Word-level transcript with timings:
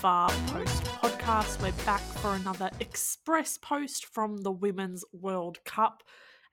Far 0.00 0.30
Post 0.46 0.84
podcast. 0.84 1.60
We're 1.60 1.72
back 1.84 2.00
for 2.00 2.34
another 2.34 2.70
express 2.78 3.58
post 3.58 4.06
from 4.06 4.36
the 4.36 4.52
Women's 4.52 5.04
World 5.12 5.58
Cup. 5.64 6.04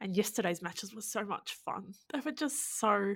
And 0.02 0.18
yesterday's 0.18 0.64
matches 0.64 0.96
were 0.96 1.02
so 1.04 1.24
much 1.24 1.56
fun. 1.64 1.94
They 2.12 2.22
were 2.22 2.32
just 2.32 2.80
so 2.80 3.14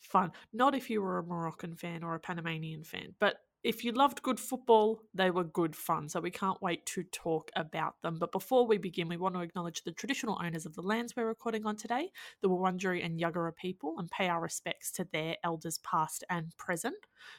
fun. 0.00 0.32
Not 0.52 0.74
if 0.74 0.90
you 0.90 1.00
were 1.00 1.16
a 1.16 1.22
Moroccan 1.22 1.76
fan 1.76 2.04
or 2.04 2.14
a 2.14 2.20
Panamanian 2.20 2.84
fan, 2.84 3.14
but 3.18 3.36
if 3.62 3.84
you 3.84 3.92
loved 3.92 4.22
good 4.22 4.40
football, 4.40 5.02
they 5.12 5.30
were 5.30 5.44
good 5.44 5.76
fun. 5.76 6.08
So 6.08 6.20
we 6.20 6.30
can't 6.30 6.60
wait 6.62 6.86
to 6.86 7.02
talk 7.04 7.50
about 7.54 8.00
them. 8.02 8.16
But 8.18 8.32
before 8.32 8.66
we 8.66 8.78
begin, 8.78 9.08
we 9.08 9.18
want 9.18 9.34
to 9.34 9.42
acknowledge 9.42 9.82
the 9.82 9.92
traditional 9.92 10.40
owners 10.42 10.64
of 10.64 10.74
the 10.74 10.82
lands 10.82 11.14
we're 11.14 11.26
recording 11.26 11.66
on 11.66 11.76
today, 11.76 12.10
the 12.40 12.48
Wurundjeri 12.48 13.04
and 13.04 13.20
Yuggera 13.20 13.54
people, 13.54 13.96
and 13.98 14.10
pay 14.10 14.28
our 14.28 14.40
respects 14.40 14.90
to 14.92 15.06
their 15.12 15.36
elders 15.44 15.78
past 15.78 16.24
and 16.30 16.56
present. 16.56 16.94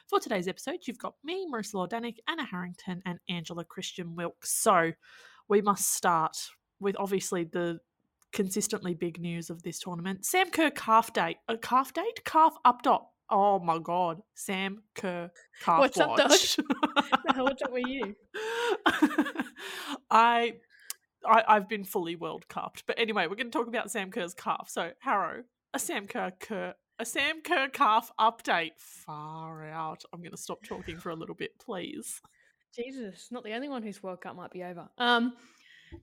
For 0.08 0.20
today's 0.20 0.46
episode, 0.46 0.80
you've 0.86 0.98
got 0.98 1.14
me, 1.24 1.46
Marissa 1.52 1.74
Lordanic, 1.74 2.18
Anna 2.28 2.44
Harrington, 2.44 3.02
and 3.04 3.18
Angela 3.28 3.64
Christian 3.64 4.14
Wilkes. 4.14 4.52
So 4.52 4.92
we 5.48 5.60
must 5.60 5.92
start 5.92 6.36
with 6.78 6.94
obviously 6.98 7.44
the 7.44 7.80
consistently 8.32 8.94
big 8.94 9.20
news 9.20 9.50
of 9.50 9.62
this 9.62 9.78
tournament. 9.78 10.24
Sam 10.24 10.50
Kerr 10.50 10.70
calf 10.70 11.12
date. 11.12 11.38
A 11.48 11.56
calf 11.56 11.92
date? 11.92 12.24
Calf 12.24 12.54
up 12.64 12.82
dot 12.82 13.08
Oh 13.34 13.58
my 13.58 13.78
god, 13.78 14.20
Sam 14.34 14.82
Kerr 14.94 15.30
calf 15.64 15.78
What's 15.78 15.98
up, 15.98 16.16
the 16.16 16.62
what's 17.36 17.62
up 17.62 17.72
with 17.72 17.86
you? 17.86 18.14
I, 20.10 20.56
I 21.26 21.44
I've 21.48 21.66
been 21.66 21.84
fully 21.84 22.14
World 22.14 22.46
Cupped, 22.48 22.84
but 22.86 22.98
anyway, 22.98 23.26
we're 23.26 23.36
going 23.36 23.50
to 23.50 23.58
talk 23.58 23.68
about 23.68 23.90
Sam 23.90 24.10
Kerr's 24.10 24.34
calf. 24.34 24.68
So 24.68 24.90
Harrow, 24.98 25.44
a 25.72 25.78
Sam 25.78 26.06
Kerr, 26.06 26.32
Kerr 26.38 26.74
a 26.98 27.06
Sam 27.06 27.40
Kerr 27.42 27.68
calf 27.68 28.10
update. 28.20 28.72
Far 28.76 29.64
out. 29.64 30.04
I'm 30.12 30.20
going 30.20 30.32
to 30.32 30.36
stop 30.36 30.62
talking 30.62 30.98
for 30.98 31.08
a 31.08 31.16
little 31.16 31.34
bit, 31.34 31.52
please. 31.58 32.20
Jesus, 32.76 33.28
not 33.30 33.44
the 33.44 33.54
only 33.54 33.70
one 33.70 33.82
whose 33.82 34.02
World 34.02 34.20
Cup 34.20 34.36
might 34.36 34.50
be 34.50 34.62
over. 34.62 34.90
Um, 34.98 35.32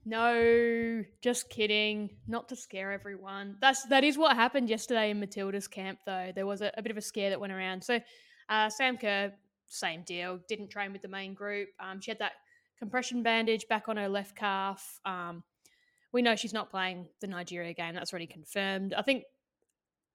no, 0.04 1.04
just 1.22 1.50
kidding. 1.50 2.10
Not 2.26 2.48
to 2.48 2.56
scare 2.56 2.92
everyone. 2.92 3.56
That's 3.60 3.84
that 3.86 4.04
is 4.04 4.16
what 4.18 4.36
happened 4.36 4.68
yesterday 4.68 5.10
in 5.10 5.20
Matilda's 5.20 5.68
camp, 5.68 5.98
though. 6.06 6.32
There 6.34 6.46
was 6.46 6.62
a, 6.62 6.72
a 6.76 6.82
bit 6.82 6.90
of 6.90 6.96
a 6.96 7.02
scare 7.02 7.30
that 7.30 7.40
went 7.40 7.52
around. 7.52 7.82
So, 7.82 8.00
uh, 8.48 8.70
Sam 8.70 8.96
Kerr, 8.96 9.32
same 9.66 10.02
deal. 10.02 10.40
Didn't 10.48 10.70
train 10.70 10.92
with 10.92 11.02
the 11.02 11.08
main 11.08 11.34
group. 11.34 11.68
Um, 11.78 12.00
she 12.00 12.10
had 12.10 12.18
that 12.18 12.32
compression 12.78 13.22
bandage 13.22 13.66
back 13.68 13.88
on 13.88 13.96
her 13.96 14.08
left 14.08 14.36
calf. 14.36 15.00
Um, 15.04 15.42
we 16.12 16.22
know 16.22 16.34
she's 16.34 16.52
not 16.52 16.70
playing 16.70 17.06
the 17.20 17.28
Nigeria 17.28 17.72
game. 17.72 17.94
That's 17.94 18.12
already 18.12 18.26
confirmed. 18.26 18.94
I 18.94 19.02
think 19.02 19.24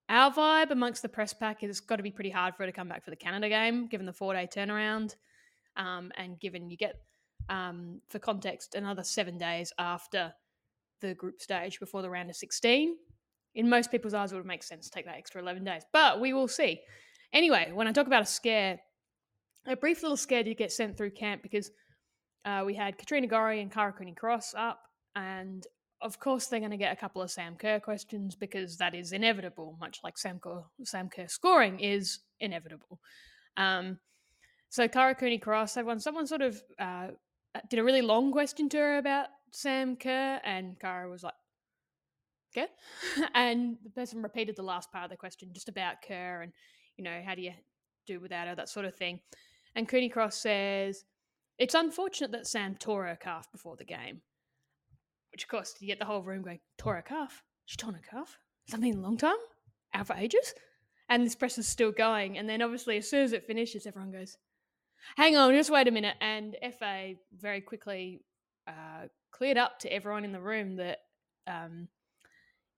our 0.09 0.31
vibe 0.31 0.71
amongst 0.71 1.01
the 1.01 1.09
press 1.09 1.33
pack 1.33 1.63
is 1.63 1.79
got 1.79 1.97
to 1.97 2.03
be 2.03 2.11
pretty 2.11 2.29
hard 2.29 2.55
for 2.55 2.63
her 2.63 2.67
to 2.67 2.73
come 2.73 2.89
back 2.89 3.03
for 3.03 3.11
the 3.11 3.15
Canada 3.15 3.49
game, 3.49 3.87
given 3.87 4.05
the 4.05 4.13
four 4.13 4.33
day 4.33 4.47
turnaround, 4.53 5.15
um, 5.77 6.11
and 6.17 6.39
given 6.39 6.69
you 6.69 6.77
get 6.77 6.95
um, 7.49 8.01
for 8.09 8.19
context, 8.19 8.75
another 8.75 9.03
seven 9.03 9.37
days 9.37 9.71
after 9.77 10.33
the 11.01 11.13
group 11.13 11.41
stage 11.41 11.79
before 11.79 12.01
the 12.01 12.09
round 12.09 12.29
of 12.29 12.35
16. 12.35 12.95
In 13.55 13.69
most 13.69 13.91
people's 13.91 14.13
eyes, 14.13 14.31
it 14.31 14.35
would 14.35 14.45
make 14.45 14.63
sense 14.63 14.85
to 14.85 14.91
take 14.91 15.05
that 15.05 15.17
extra 15.17 15.41
11 15.41 15.63
days, 15.63 15.83
but 15.93 16.19
we 16.19 16.33
will 16.33 16.47
see. 16.47 16.81
Anyway, 17.33 17.71
when 17.73 17.87
I 17.87 17.91
talk 17.91 18.07
about 18.07 18.23
a 18.23 18.25
scare, 18.25 18.79
a 19.65 19.75
brief 19.75 20.01
little 20.03 20.17
scare 20.17 20.43
did 20.43 20.57
get 20.57 20.71
sent 20.71 20.97
through 20.97 21.11
camp 21.11 21.41
because 21.41 21.71
uh, 22.43 22.63
we 22.65 22.75
had 22.75 22.97
Katrina 22.97 23.27
Gorry 23.27 23.61
and 23.61 23.71
Kyra 23.71 23.95
Cooney 23.95 24.13
Cross 24.13 24.53
up, 24.55 24.79
and 25.15 25.65
of 26.01 26.19
course 26.19 26.47
they're 26.47 26.59
going 26.59 26.71
to 26.71 26.77
get 26.77 26.93
a 26.93 26.99
couple 26.99 27.21
of 27.21 27.31
Sam 27.31 27.55
Kerr 27.55 27.79
questions 27.79 28.35
because 28.35 28.77
that 28.77 28.93
is 28.93 29.11
inevitable, 29.11 29.77
much 29.79 29.99
like 30.03 30.17
Sam 30.17 30.39
Kerr, 30.39 30.63
Sam 30.83 31.09
Kerr 31.09 31.27
scoring 31.27 31.79
is 31.79 32.19
inevitable. 32.39 32.99
Um, 33.57 33.99
so 34.69 34.87
Kyra 34.87 35.17
Cooney 35.17 35.39
Cross, 35.39 35.77
everyone, 35.77 35.99
someone 35.99 36.27
sort 36.27 36.41
of 36.41 36.61
uh, 36.77 37.07
Uh, 37.55 37.59
did 37.69 37.79
a 37.79 37.83
really 37.83 38.01
long 38.01 38.31
question 38.31 38.67
to 38.69 38.77
her 38.77 38.97
about 38.97 39.27
Sam 39.51 39.95
Kerr, 39.95 40.41
and 40.43 40.77
Kara 40.77 41.09
was 41.09 41.23
like, 41.23 41.33
"Okay," 42.55 42.67
and 43.33 43.77
the 43.83 43.89
person 43.89 44.21
repeated 44.21 44.57
the 44.57 44.63
last 44.63 44.91
part 44.91 45.05
of 45.05 45.09
the 45.09 45.17
question 45.17 45.49
just 45.53 45.69
about 45.69 46.01
Kerr 46.05 46.41
and 46.41 46.51
you 46.97 47.03
know 47.03 47.21
how 47.25 47.33
do 47.33 47.41
you 47.41 47.53
do 48.05 48.19
without 48.19 48.47
her, 48.47 48.55
that 48.55 48.69
sort 48.69 48.85
of 48.85 48.95
thing. 48.95 49.21
And 49.75 49.87
Cooney 49.87 50.09
Cross 50.09 50.37
says, 50.37 51.05
"It's 51.57 51.75
unfortunate 51.75 52.31
that 52.31 52.47
Sam 52.47 52.75
tore 52.75 53.05
her 53.05 53.15
calf 53.15 53.49
before 53.51 53.77
the 53.77 53.85
game." 53.85 54.21
Which, 55.31 55.43
of 55.43 55.49
course, 55.49 55.75
you 55.79 55.87
get 55.87 55.99
the 55.99 56.05
whole 56.05 56.23
room 56.23 56.43
going, 56.43 56.59
"Tore 56.77 56.95
her 56.95 57.01
calf? 57.01 57.43
She 57.65 57.77
tore 57.77 57.93
her 57.93 58.01
calf? 58.09 58.37
Something 58.67 58.93
in 58.93 58.99
a 58.99 59.01
long 59.01 59.17
time? 59.17 59.37
Out 59.93 60.07
for 60.07 60.15
ages?" 60.15 60.53
And 61.07 61.25
this 61.25 61.35
press 61.35 61.57
is 61.57 61.67
still 61.67 61.91
going. 61.91 62.37
And 62.37 62.49
then, 62.49 62.61
obviously, 62.61 62.97
as 62.97 63.09
soon 63.09 63.23
as 63.23 63.31
it 63.31 63.45
finishes, 63.45 63.85
everyone 63.85 64.11
goes, 64.11 64.37
hang 65.17 65.35
on, 65.35 65.53
just 65.53 65.69
wait 65.69 65.87
a 65.87 65.91
minute. 65.91 66.15
And 66.21 66.55
FA 66.77 67.13
very 67.37 67.61
quickly 67.61 68.21
uh, 68.67 69.07
cleared 69.31 69.57
up 69.57 69.79
to 69.79 69.93
everyone 69.93 70.25
in 70.25 70.31
the 70.31 70.41
room 70.41 70.77
that 70.77 70.99
um, 71.47 71.87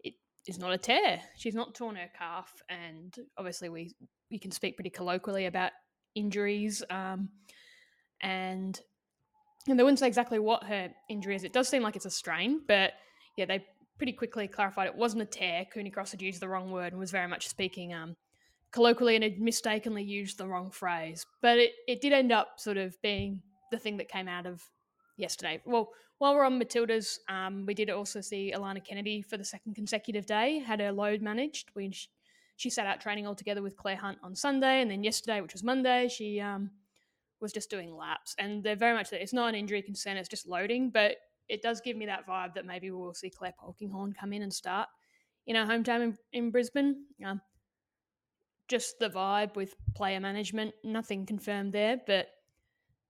it 0.03 0.13
is 0.47 0.59
not 0.59 0.73
a 0.73 0.77
tear. 0.77 1.21
She's 1.37 1.55
not 1.55 1.75
torn 1.75 1.95
her 1.95 2.09
calf, 2.17 2.51
and 2.69 3.13
obviously 3.37 3.69
we 3.69 3.95
we 4.29 4.39
can 4.39 4.51
speak 4.51 4.75
pretty 4.75 4.89
colloquially 4.89 5.45
about 5.45 5.71
injuries. 6.15 6.83
Um, 6.89 7.29
and 8.21 8.79
and 9.67 9.77
they 9.77 9.83
wouldn't 9.83 9.99
say 9.99 10.07
exactly 10.07 10.39
what 10.39 10.63
her 10.63 10.89
injury 11.09 11.35
is. 11.35 11.43
It 11.43 11.53
does 11.53 11.67
seem 11.67 11.83
like 11.83 11.95
it's 11.95 12.05
a 12.05 12.11
strain, 12.11 12.61
but 12.67 12.93
yeah, 13.35 13.45
they 13.45 13.65
pretty 13.97 14.13
quickly 14.13 14.47
clarified 14.47 14.87
it 14.87 14.95
wasn't 14.95 15.21
a 15.21 15.25
tear. 15.25 15.65
Cooney 15.73 15.89
Cross 15.89 16.11
had 16.11 16.21
used 16.21 16.41
the 16.41 16.47
wrong 16.47 16.71
word 16.71 16.93
and 16.93 16.99
was 16.99 17.11
very 17.11 17.27
much 17.27 17.47
speaking 17.47 17.93
um, 17.93 18.15
colloquially 18.71 19.15
and 19.15 19.23
had 19.23 19.39
mistakenly 19.39 20.03
used 20.03 20.37
the 20.37 20.47
wrong 20.47 20.69
phrase. 20.71 21.25
But 21.41 21.57
it, 21.57 21.71
it 21.87 22.01
did 22.01 22.13
end 22.13 22.31
up 22.31 22.59
sort 22.59 22.77
of 22.77 22.99
being 23.01 23.41
the 23.71 23.77
thing 23.77 23.97
that 23.97 24.09
came 24.09 24.27
out 24.27 24.45
of 24.45 24.61
yesterday. 25.17 25.61
Well, 25.65 25.89
while 26.19 26.33
we're 26.33 26.45
on 26.45 26.57
Matilda's, 26.57 27.19
um, 27.29 27.65
we 27.65 27.73
did 27.73 27.89
also 27.89 28.21
see 28.21 28.53
Alana 28.55 28.83
Kennedy 28.83 29.21
for 29.21 29.37
the 29.37 29.43
second 29.43 29.75
consecutive 29.75 30.25
day, 30.25 30.59
had 30.59 30.79
her 30.79 30.91
load 30.91 31.21
managed. 31.21 31.69
We, 31.75 31.93
she 32.55 32.69
sat 32.69 32.87
out 32.87 33.01
training 33.01 33.27
altogether 33.27 33.61
with 33.61 33.77
Clare 33.77 33.97
Hunt 33.97 34.17
on 34.23 34.35
Sunday, 34.35 34.81
and 34.81 34.89
then 34.89 35.03
yesterday, 35.03 35.41
which 35.41 35.53
was 35.53 35.63
Monday, 35.63 36.07
she 36.07 36.39
um, 36.41 36.71
was 37.39 37.53
just 37.53 37.69
doing 37.69 37.95
laps. 37.95 38.35
And 38.39 38.63
they're 38.63 38.75
very 38.75 38.95
much 38.95 39.11
that 39.11 39.21
it's 39.21 39.33
not 39.33 39.49
an 39.49 39.55
injury 39.55 39.81
concern, 39.83 40.17
it's 40.17 40.29
just 40.29 40.47
loading, 40.47 40.89
but 40.89 41.17
it 41.49 41.61
does 41.61 41.81
give 41.81 41.95
me 41.95 42.07
that 42.07 42.27
vibe 42.27 42.55
that 42.55 42.65
maybe 42.65 42.89
we'll 42.89 43.13
see 43.13 43.29
Clare 43.29 43.53
Polkinghorne 43.61 44.15
come 44.17 44.33
in 44.33 44.41
and 44.41 44.53
start 44.53 44.89
in 45.45 45.55
our 45.55 45.65
hometown 45.65 46.01
in, 46.01 46.17
in 46.33 46.51
Brisbane. 46.51 47.05
Um, 47.25 47.41
just 48.67 48.99
the 48.99 49.09
vibe 49.09 49.55
with 49.55 49.75
player 49.95 50.19
management. 50.19 50.73
Nothing 50.83 51.25
confirmed 51.25 51.73
there, 51.73 51.99
but 52.05 52.29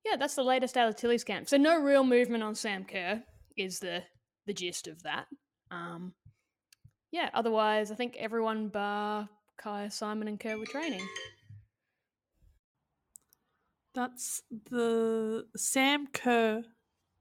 yeah, 0.05 0.15
that's 0.17 0.35
the 0.35 0.43
latest 0.43 0.77
out 0.77 0.87
of 0.87 0.95
Tilly's 0.95 1.23
camp. 1.23 1.49
So 1.49 1.57
no 1.57 1.81
real 1.81 2.03
movement 2.03 2.43
on 2.43 2.55
Sam 2.55 2.85
Kerr 2.85 3.23
is 3.55 3.79
the 3.79 4.03
the 4.45 4.53
gist 4.53 4.87
of 4.87 5.03
that. 5.03 5.27
Um, 5.71 6.13
yeah, 7.11 7.29
otherwise 7.33 7.91
I 7.91 7.95
think 7.95 8.15
everyone 8.17 8.69
bar 8.69 9.27
Kyah 9.61 9.91
Simon 9.91 10.27
and 10.27 10.39
Kerr 10.39 10.57
were 10.57 10.65
training. 10.65 11.05
That's 13.93 14.43
the 14.69 15.45
Sam 15.55 16.07
Kerr 16.13 16.63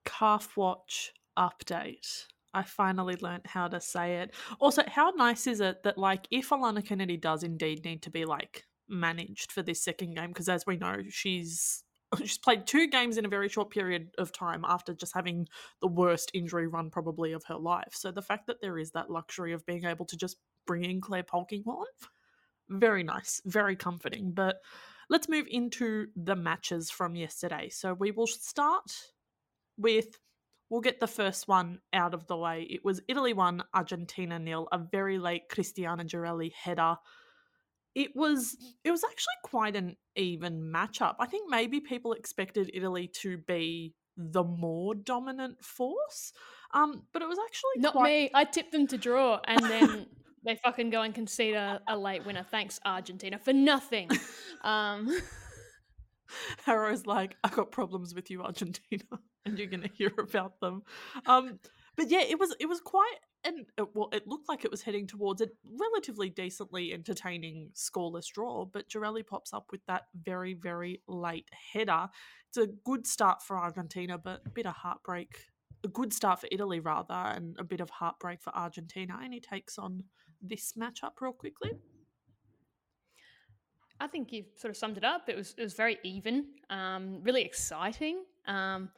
calf 0.04 0.56
watch 0.56 1.12
update. 1.36 2.26
I 2.54 2.62
finally 2.62 3.16
learnt 3.20 3.46
how 3.46 3.68
to 3.68 3.80
say 3.80 4.16
it. 4.18 4.34
Also, 4.60 4.82
how 4.86 5.10
nice 5.10 5.46
is 5.46 5.60
it 5.60 5.82
that 5.82 5.98
like 5.98 6.26
if 6.30 6.48
Alana 6.50 6.84
Kennedy 6.84 7.16
does 7.16 7.42
indeed 7.42 7.84
need 7.84 8.02
to 8.02 8.10
be 8.10 8.24
like 8.24 8.64
managed 8.88 9.52
for 9.52 9.62
this 9.62 9.82
second 9.82 10.14
game 10.14 10.28
because 10.28 10.48
as 10.48 10.64
we 10.66 10.76
know 10.76 11.02
she's 11.08 11.82
she's 12.20 12.38
played 12.38 12.66
two 12.66 12.86
games 12.86 13.18
in 13.18 13.24
a 13.24 13.28
very 13.28 13.48
short 13.48 13.70
period 13.70 14.10
of 14.18 14.32
time 14.32 14.64
after 14.66 14.94
just 14.94 15.14
having 15.14 15.48
the 15.80 15.88
worst 15.88 16.30
injury 16.34 16.66
run 16.66 16.90
probably 16.90 17.32
of 17.32 17.44
her 17.44 17.56
life. 17.56 17.92
So 17.92 18.10
the 18.10 18.22
fact 18.22 18.46
that 18.46 18.60
there 18.60 18.78
is 18.78 18.92
that 18.92 19.10
luxury 19.10 19.52
of 19.52 19.66
being 19.66 19.84
able 19.84 20.06
to 20.06 20.16
just 20.16 20.36
bring 20.66 20.84
in 20.84 21.00
Clare 21.00 21.24
Polkinghorne, 21.24 21.84
very 22.68 23.02
nice, 23.02 23.40
very 23.44 23.76
comforting. 23.76 24.32
But 24.32 24.56
let's 25.08 25.28
move 25.28 25.46
into 25.50 26.08
the 26.16 26.36
matches 26.36 26.90
from 26.90 27.16
yesterday. 27.16 27.68
So 27.70 27.94
we 27.94 28.10
will 28.10 28.26
start 28.26 28.92
with 29.76 30.18
we'll 30.70 30.80
get 30.80 31.00
the 31.00 31.06
first 31.06 31.48
one 31.48 31.80
out 31.92 32.14
of 32.14 32.26
the 32.26 32.36
way. 32.36 32.66
It 32.68 32.84
was 32.84 33.00
Italy 33.08 33.32
1, 33.32 33.62
Argentina 33.74 34.38
nil, 34.38 34.68
a 34.72 34.78
very 34.78 35.18
late 35.18 35.48
Cristiana 35.48 36.06
Girelli 36.06 36.52
header. 36.52 36.96
It 37.94 38.10
was 38.14 38.56
it 38.84 38.90
was 38.90 39.02
actually 39.04 39.34
quite 39.42 39.74
an 39.74 39.96
even 40.16 40.60
matchup. 40.60 41.14
I 41.18 41.26
think 41.26 41.48
maybe 41.48 41.80
people 41.80 42.12
expected 42.12 42.70
Italy 42.74 43.10
to 43.22 43.38
be 43.38 43.94
the 44.16 44.44
more 44.44 44.94
dominant 44.94 45.64
force. 45.64 46.32
Um, 46.74 47.04
but 47.12 47.22
it 47.22 47.28
was 47.28 47.38
actually 47.38 47.82
not 47.82 47.92
quite... 47.92 48.04
me. 48.04 48.30
I 48.34 48.44
tipped 48.44 48.72
them 48.72 48.86
to 48.88 48.98
draw, 48.98 49.40
and 49.44 49.64
then 49.64 50.06
they 50.44 50.56
fucking 50.56 50.90
go 50.90 51.02
and 51.02 51.14
concede 51.14 51.54
a, 51.54 51.80
a 51.88 51.96
late 51.96 52.24
winner. 52.24 52.44
Thanks, 52.50 52.80
Argentina, 52.84 53.38
for 53.38 53.52
nothing. 53.52 54.10
Um, 54.62 55.16
Harrow's 56.64 57.06
like, 57.06 57.36
I 57.44 57.48
got 57.48 57.70
problems 57.70 58.14
with 58.14 58.30
you, 58.30 58.42
Argentina, 58.42 59.04
and 59.46 59.58
you're 59.58 59.68
going 59.68 59.82
to 59.82 59.90
hear 59.96 60.12
about 60.18 60.60
them. 60.60 60.82
Um, 61.26 61.58
but 61.96 62.10
yeah, 62.10 62.22
it 62.22 62.38
was 62.38 62.54
it 62.60 62.66
was 62.66 62.80
quite 62.80 63.16
and 63.44 63.66
it, 63.78 63.88
well, 63.94 64.08
it 64.12 64.26
looked 64.26 64.48
like 64.48 64.64
it 64.64 64.70
was 64.70 64.82
heading 64.82 65.06
towards 65.06 65.40
a 65.40 65.48
relatively 65.80 66.28
decently 66.28 66.92
entertaining 66.92 67.70
scoreless 67.74 68.26
draw. 68.26 68.66
But 68.66 68.88
Girelli 68.88 69.26
pops 69.26 69.54
up 69.54 69.66
with 69.72 69.80
that 69.86 70.02
very 70.14 70.54
very 70.54 71.02
late 71.08 71.48
header. 71.72 72.08
It's 72.48 72.58
a 72.58 72.66
good 72.84 73.06
start 73.06 73.42
for 73.42 73.58
Argentina, 73.58 74.18
but 74.18 74.42
a 74.44 74.50
bit 74.50 74.66
of 74.66 74.74
heartbreak. 74.74 75.36
A 75.84 75.88
good 75.88 76.12
start 76.12 76.40
for 76.40 76.48
Italy 76.50 76.80
rather, 76.80 77.14
and 77.14 77.56
a 77.58 77.64
bit 77.64 77.80
of 77.80 77.90
heartbreak 77.90 78.42
for 78.42 78.54
Argentina. 78.54 79.18
And 79.22 79.32
he 79.32 79.40
takes 79.40 79.78
on 79.78 80.04
this 80.42 80.74
matchup 80.78 81.12
real 81.20 81.32
quickly? 81.32 81.72
I 83.98 84.06
think 84.06 84.32
you've 84.32 84.46
sort 84.56 84.70
of 84.70 84.76
summed 84.76 84.96
it 84.96 85.04
up. 85.04 85.28
It 85.28 85.36
was 85.36 85.54
it 85.56 85.62
was 85.62 85.74
very 85.74 85.98
even, 86.04 86.46
um, 86.70 87.20
really 87.22 87.42
exciting. 87.42 88.24
Um, 88.46 88.90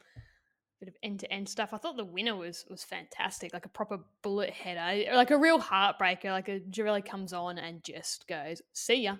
bit 0.79 0.89
of 0.89 0.95
end 1.03 1.19
to 1.19 1.31
end 1.31 1.47
stuff. 1.47 1.73
I 1.73 1.77
thought 1.77 1.97
the 1.97 2.05
winner 2.05 2.35
was 2.35 2.65
was 2.69 2.83
fantastic, 2.83 3.53
like 3.53 3.65
a 3.65 3.69
proper 3.69 3.99
bullet 4.21 4.51
header, 4.51 5.13
like 5.15 5.31
a 5.31 5.37
real 5.37 5.59
heartbreaker. 5.59 6.31
Like 6.31 6.47
a 6.47 6.59
Girelli 6.59 7.03
comes 7.03 7.33
on 7.33 7.57
and 7.57 7.83
just 7.83 8.27
goes, 8.27 8.61
"See 8.73 9.03
ya," 9.03 9.17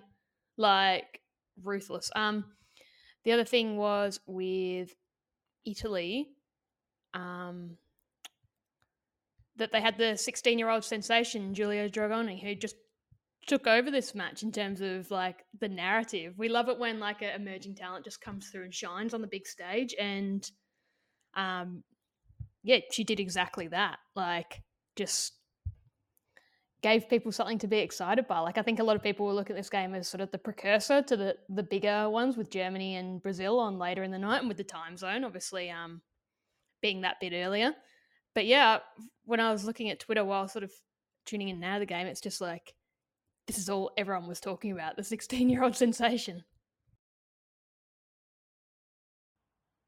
like 0.56 1.20
ruthless. 1.62 2.10
Um, 2.16 2.44
the 3.24 3.32
other 3.32 3.44
thing 3.44 3.76
was 3.76 4.20
with 4.26 4.94
Italy, 5.66 6.30
um, 7.12 7.76
that 9.56 9.72
they 9.72 9.80
had 9.80 9.98
the 9.98 10.16
16 10.16 10.58
year 10.58 10.70
old 10.70 10.84
sensation 10.84 11.54
Giulia 11.54 11.90
Dragoni, 11.90 12.42
who 12.42 12.54
just 12.54 12.76
took 13.46 13.66
over 13.66 13.90
this 13.90 14.14
match 14.14 14.42
in 14.42 14.52
terms 14.52 14.80
of 14.80 15.10
like 15.10 15.44
the 15.58 15.68
narrative. 15.68 16.34
We 16.36 16.48
love 16.48 16.68
it 16.68 16.78
when 16.78 17.00
like 17.00 17.22
an 17.22 17.40
emerging 17.40 17.74
talent 17.74 18.04
just 18.04 18.20
comes 18.20 18.48
through 18.48 18.64
and 18.64 18.74
shines 18.74 19.14
on 19.14 19.20
the 19.20 19.26
big 19.26 19.46
stage 19.46 19.94
and 19.98 20.48
um 21.34 21.82
yeah, 22.62 22.78
she 22.92 23.04
did 23.04 23.20
exactly 23.20 23.68
that. 23.68 23.98
Like 24.14 24.62
just 24.96 25.32
gave 26.82 27.08
people 27.08 27.32
something 27.32 27.58
to 27.58 27.66
be 27.66 27.78
excited 27.78 28.26
by. 28.26 28.38
Like 28.40 28.58
I 28.58 28.62
think 28.62 28.78
a 28.78 28.84
lot 28.84 28.96
of 28.96 29.02
people 29.02 29.26
will 29.26 29.34
look 29.34 29.50
at 29.50 29.56
this 29.56 29.70
game 29.70 29.94
as 29.94 30.08
sort 30.08 30.20
of 30.20 30.30
the 30.30 30.38
precursor 30.38 31.02
to 31.02 31.16
the 31.16 31.36
the 31.48 31.62
bigger 31.62 32.08
ones 32.08 32.36
with 32.36 32.50
Germany 32.50 32.96
and 32.96 33.22
Brazil 33.22 33.58
on 33.58 33.78
later 33.78 34.02
in 34.02 34.10
the 34.10 34.18
night 34.18 34.40
and 34.40 34.48
with 34.48 34.58
the 34.58 34.64
time 34.64 34.96
zone 34.96 35.24
obviously 35.24 35.70
um 35.70 36.02
being 36.82 37.02
that 37.02 37.16
bit 37.20 37.32
earlier. 37.32 37.74
But 38.34 38.46
yeah, 38.46 38.78
when 39.24 39.40
I 39.40 39.52
was 39.52 39.64
looking 39.64 39.90
at 39.90 40.00
Twitter 40.00 40.24
while 40.24 40.48
sort 40.48 40.62
of 40.62 40.72
tuning 41.26 41.48
in 41.48 41.60
now 41.60 41.78
the 41.78 41.86
game, 41.86 42.06
it's 42.06 42.20
just 42.20 42.40
like 42.40 42.74
this 43.50 43.58
is 43.58 43.68
all 43.68 43.90
everyone 43.96 44.28
was 44.28 44.38
talking 44.38 44.70
about 44.70 44.96
the 44.96 45.02
16 45.02 45.50
year 45.50 45.64
old 45.64 45.74
sensation. 45.76 46.44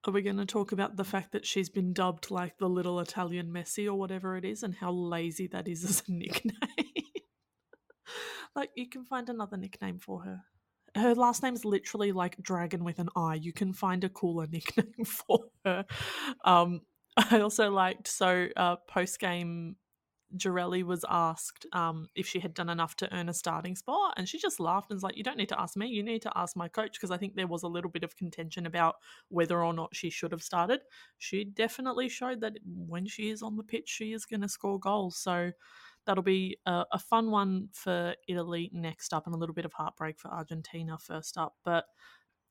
Are 0.04 0.12
we 0.12 0.22
going 0.22 0.38
to 0.38 0.46
talk 0.46 0.72
about 0.72 0.96
the 0.96 1.04
fact 1.04 1.30
that 1.30 1.46
she's 1.46 1.68
been 1.68 1.92
dubbed 1.92 2.32
like 2.32 2.58
the 2.58 2.68
little 2.68 2.98
Italian 2.98 3.52
Messi 3.52 3.86
or 3.86 3.94
whatever 3.94 4.36
it 4.36 4.44
is 4.44 4.64
and 4.64 4.74
how 4.74 4.90
lazy 4.90 5.46
that 5.46 5.68
is 5.68 5.84
as 5.84 6.02
a 6.08 6.12
nickname? 6.12 6.56
like, 8.56 8.70
you 8.74 8.88
can 8.88 9.04
find 9.04 9.28
another 9.28 9.56
nickname 9.56 10.00
for 10.00 10.22
her. 10.22 10.40
Her 10.96 11.14
last 11.14 11.44
name's 11.44 11.64
literally 11.64 12.10
like 12.10 12.42
dragon 12.42 12.82
with 12.82 12.98
an 12.98 13.10
I. 13.14 13.36
You 13.36 13.52
can 13.52 13.74
find 13.74 14.02
a 14.02 14.08
cooler 14.08 14.48
nickname 14.50 15.04
for 15.06 15.44
her. 15.64 15.84
Um, 16.44 16.80
I 17.16 17.38
also 17.38 17.70
liked 17.70 18.08
so 18.08 18.48
uh, 18.56 18.74
post 18.88 19.20
game 19.20 19.76
Girelli 20.36 20.82
was 20.82 21.04
asked 21.08 21.66
um, 21.72 22.08
if 22.14 22.26
she 22.26 22.40
had 22.40 22.54
done 22.54 22.68
enough 22.68 22.96
to 22.96 23.14
earn 23.14 23.28
a 23.28 23.34
starting 23.34 23.76
spot, 23.76 24.14
and 24.16 24.28
she 24.28 24.38
just 24.38 24.60
laughed 24.60 24.90
and 24.90 24.96
was 24.96 25.02
like, 25.02 25.16
"You 25.16 25.24
don't 25.24 25.36
need 25.36 25.48
to 25.50 25.60
ask 25.60 25.76
me. 25.76 25.86
You 25.88 26.02
need 26.02 26.22
to 26.22 26.32
ask 26.36 26.56
my 26.56 26.68
coach." 26.68 26.92
Because 26.94 27.10
I 27.10 27.16
think 27.16 27.34
there 27.34 27.46
was 27.46 27.62
a 27.62 27.68
little 27.68 27.90
bit 27.90 28.04
of 28.04 28.16
contention 28.16 28.66
about 28.66 28.96
whether 29.28 29.62
or 29.62 29.72
not 29.72 29.94
she 29.94 30.10
should 30.10 30.32
have 30.32 30.42
started. 30.42 30.80
She 31.18 31.44
definitely 31.44 32.08
showed 32.08 32.40
that 32.40 32.54
when 32.64 33.06
she 33.06 33.30
is 33.30 33.42
on 33.42 33.56
the 33.56 33.62
pitch, 33.62 33.88
she 33.88 34.12
is 34.12 34.24
going 34.24 34.40
to 34.42 34.48
score 34.48 34.78
goals. 34.78 35.16
So 35.16 35.52
that'll 36.06 36.22
be 36.22 36.58
a, 36.66 36.84
a 36.92 36.98
fun 36.98 37.30
one 37.30 37.68
for 37.72 38.14
Italy 38.28 38.70
next 38.72 39.12
up, 39.12 39.26
and 39.26 39.34
a 39.34 39.38
little 39.38 39.54
bit 39.54 39.64
of 39.64 39.72
heartbreak 39.72 40.18
for 40.18 40.30
Argentina 40.30 40.98
first 40.98 41.36
up. 41.38 41.54
But 41.64 41.84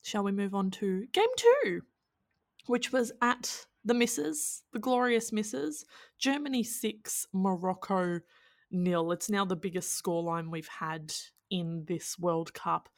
shall 0.02 0.24
we 0.24 0.32
move 0.32 0.54
on 0.54 0.70
to 0.72 1.06
game 1.12 1.24
two, 1.36 1.82
which 2.66 2.92
was 2.92 3.12
at 3.20 3.66
the 3.84 3.94
misses, 3.94 4.62
the 4.72 4.78
glorious 4.78 5.32
misses. 5.32 5.84
Germany 6.18 6.62
six, 6.62 7.26
Morocco 7.32 8.20
nil. 8.70 9.12
It's 9.12 9.30
now 9.30 9.44
the 9.44 9.56
biggest 9.56 10.02
scoreline 10.02 10.50
we've 10.50 10.68
had 10.68 11.12
in 11.50 11.84
this 11.86 12.18
World 12.18 12.54
Cup. 12.54 12.88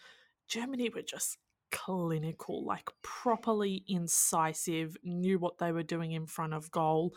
Germany 0.49 0.91
were 0.95 1.03
just 1.03 1.39
clinical, 1.73 2.65
like 2.65 2.91
properly 3.03 3.85
incisive, 3.89 4.97
knew 5.03 5.39
what 5.39 5.59
they 5.59 5.73
were 5.73 5.83
doing 5.83 6.13
in 6.13 6.27
front 6.27 6.55
of 6.55 6.71
goal. 6.71 7.15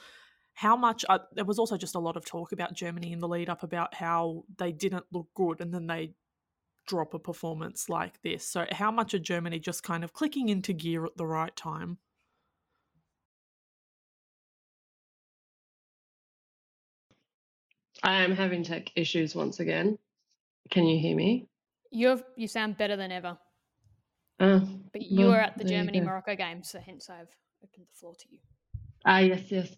How 0.53 0.75
much 0.75 1.05
uh, 1.07 1.19
there 1.33 1.45
was 1.45 1.59
also 1.59 1.77
just 1.77 1.95
a 1.95 1.99
lot 1.99 2.17
of 2.17 2.25
talk 2.25 2.51
about 2.51 2.73
Germany 2.73 3.11
in 3.11 3.19
the 3.19 3.27
lead 3.27 3.49
up 3.49 3.61
about 3.61 3.93
how 3.93 4.43
they 4.57 4.71
didn't 4.71 5.05
look 5.11 5.27
good 5.35 5.61
and 5.61 5.71
then 5.71 5.85
they 5.85 6.13
drop 6.87 7.13
a 7.13 7.19
performance 7.19 7.89
like 7.89 8.19
this. 8.23 8.47
So, 8.47 8.65
how 8.71 8.89
much 8.89 9.13
of 9.13 9.21
Germany 9.21 9.59
just 9.59 9.83
kind 9.83 10.03
of 10.03 10.13
clicking 10.13 10.49
into 10.49 10.73
gear 10.73 11.05
at 11.05 11.17
the 11.17 11.27
right 11.27 11.55
time? 11.55 11.99
I 18.03 18.23
am 18.23 18.31
having 18.31 18.63
tech 18.63 18.91
issues 18.95 19.35
once 19.35 19.59
again. 19.59 19.97
Can 20.69 20.85
you 20.85 20.99
hear 20.99 21.15
me? 21.15 21.47
You 21.91 22.21
you 22.35 22.47
sound 22.47 22.77
better 22.77 22.95
than 22.95 23.11
ever. 23.11 23.37
Uh, 24.39 24.59
but 24.91 25.01
you 25.01 25.25
well, 25.25 25.29
were 25.29 25.41
at 25.41 25.57
the 25.57 25.63
Germany 25.63 26.01
Morocco 26.01 26.35
game, 26.35 26.63
so 26.63 26.79
hence 26.79 27.09
I've 27.09 27.29
opened 27.63 27.87
the 27.91 27.99
floor 27.99 28.13
to 28.13 28.25
you. 28.29 28.39
Ah, 29.05 29.19
yes, 29.19 29.49
yes. 29.49 29.75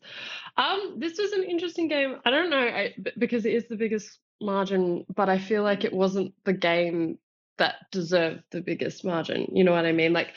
Um, 0.57 0.95
this 0.97 1.17
was 1.17 1.31
an 1.33 1.43
interesting 1.43 1.87
game. 1.87 2.17
I 2.25 2.29
don't 2.31 2.49
know 2.49 2.57
I, 2.57 2.95
because 3.17 3.45
it 3.45 3.53
is 3.53 3.67
the 3.67 3.75
biggest 3.75 4.19
margin, 4.41 5.05
but 5.13 5.29
I 5.29 5.37
feel 5.37 5.63
like 5.63 5.83
it 5.83 5.93
wasn't 5.93 6.33
the 6.45 6.53
game 6.53 7.19
that 7.57 7.75
deserved 7.91 8.41
the 8.51 8.61
biggest 8.61 9.05
margin. 9.05 9.47
You 9.53 9.63
know 9.63 9.71
what 9.71 9.85
I 9.85 9.91
mean? 9.91 10.13
Like, 10.13 10.33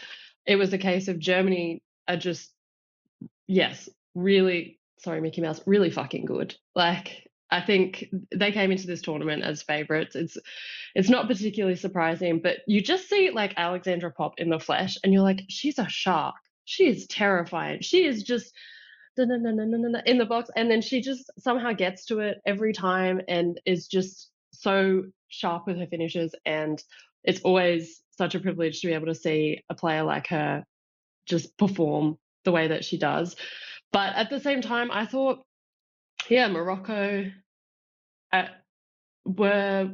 it 0.47 0.57
was 0.57 0.73
a 0.73 0.79
case 0.79 1.09
of 1.09 1.19
Germany 1.19 1.83
are 2.07 2.17
just, 2.17 2.53
yes, 3.47 3.89
really. 4.15 4.79
Sorry, 4.99 5.21
Mickey 5.21 5.41
Mouse, 5.41 5.61
really 5.67 5.91
fucking 5.91 6.27
good. 6.27 6.55
Like, 6.77 7.29
I 7.53 7.61
think 7.61 8.07
they 8.35 8.51
came 8.51 8.73
into 8.73 8.87
this 8.87 9.03
tournament 9.03 9.45
as 9.45 9.63
favourites. 9.63 10.17
It's 10.17 10.39
it's 10.95 11.11
not 11.11 11.29
particularly 11.29 11.77
surprising, 11.77 12.41
but 12.41 12.59
you 12.67 12.81
just 12.81 13.09
see 13.09 13.31
like 13.31 13.55
Alexandra 13.57 14.11
Popp 14.11 14.35
in 14.39 14.49
the 14.49 14.59
flesh, 14.59 14.97
and 15.05 15.13
you're 15.13 15.23
like, 15.23 15.43
she's 15.49 15.79
a 15.79 15.89
shark. 15.89 16.35
She 16.65 16.89
is 16.89 17.07
terrifying. 17.07 17.83
She 17.83 18.05
is 18.07 18.23
just 18.23 18.53
in 19.19 19.29
the 19.29 20.27
box, 20.29 20.51
and 20.57 20.71
then 20.71 20.81
she 20.81 21.03
just 21.03 21.31
somehow 21.39 21.73
gets 21.73 22.07
to 22.07 22.21
it 22.21 22.41
every 22.47 22.73
time, 22.73 23.21
and 23.29 23.61
is 23.67 23.87
just 23.87 24.31
so 24.53 25.05
sharp 25.29 25.67
with 25.67 25.77
her 25.79 25.87
finishes. 25.87 26.35
And 26.47 26.83
it's 27.23 27.43
always 27.43 28.01
such 28.17 28.35
a 28.35 28.41
privilege 28.41 28.81
to 28.81 28.87
be 28.87 28.95
able 28.95 29.07
to 29.07 29.15
see 29.15 29.63
a 29.69 29.75
player 29.75 30.03
like 30.03 30.29
her 30.29 30.65
just 31.27 31.57
perform 31.59 32.17
the 32.45 32.53
way 32.53 32.69
that 32.69 32.85
she 32.85 32.97
does. 32.97 33.37
But 33.93 34.15
at 34.17 34.31
the 34.31 34.41
same 34.41 34.63
time, 34.63 34.91
I 34.91 35.05
thought 35.05 35.45
yeah, 36.29 36.49
Morocco 36.49 37.31
uh, 38.33 38.47
were 39.25 39.91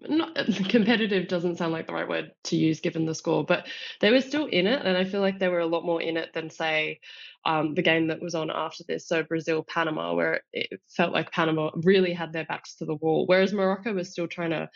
not 0.00 0.36
competitive 0.68 1.28
doesn't 1.28 1.56
sound 1.56 1.72
like 1.72 1.86
the 1.86 1.92
right 1.92 2.08
word 2.08 2.32
to 2.44 2.56
use 2.56 2.80
given 2.80 3.06
the 3.06 3.14
score, 3.14 3.44
but 3.44 3.66
they 4.00 4.10
were 4.10 4.20
still 4.20 4.46
in 4.46 4.66
it, 4.66 4.84
and 4.84 4.96
I 4.96 5.04
feel 5.04 5.20
like 5.20 5.38
they 5.38 5.48
were 5.48 5.60
a 5.60 5.66
lot 5.66 5.84
more 5.84 6.02
in 6.02 6.16
it 6.16 6.32
than 6.34 6.50
say 6.50 7.00
um, 7.44 7.74
the 7.74 7.82
game 7.82 8.08
that 8.08 8.20
was 8.20 8.34
on 8.34 8.50
after 8.50 8.84
this, 8.86 9.06
so 9.06 9.22
Brazil 9.22 9.64
Panama, 9.66 10.14
where 10.14 10.40
it 10.52 10.80
felt 10.88 11.12
like 11.12 11.32
Panama 11.32 11.70
really 11.74 12.12
had 12.12 12.32
their 12.32 12.44
backs 12.44 12.76
to 12.76 12.84
the 12.84 12.96
wall, 12.96 13.26
whereas 13.26 13.52
Morocco 13.52 13.94
was 13.94 14.10
still 14.10 14.28
trying 14.28 14.50
to 14.50 14.68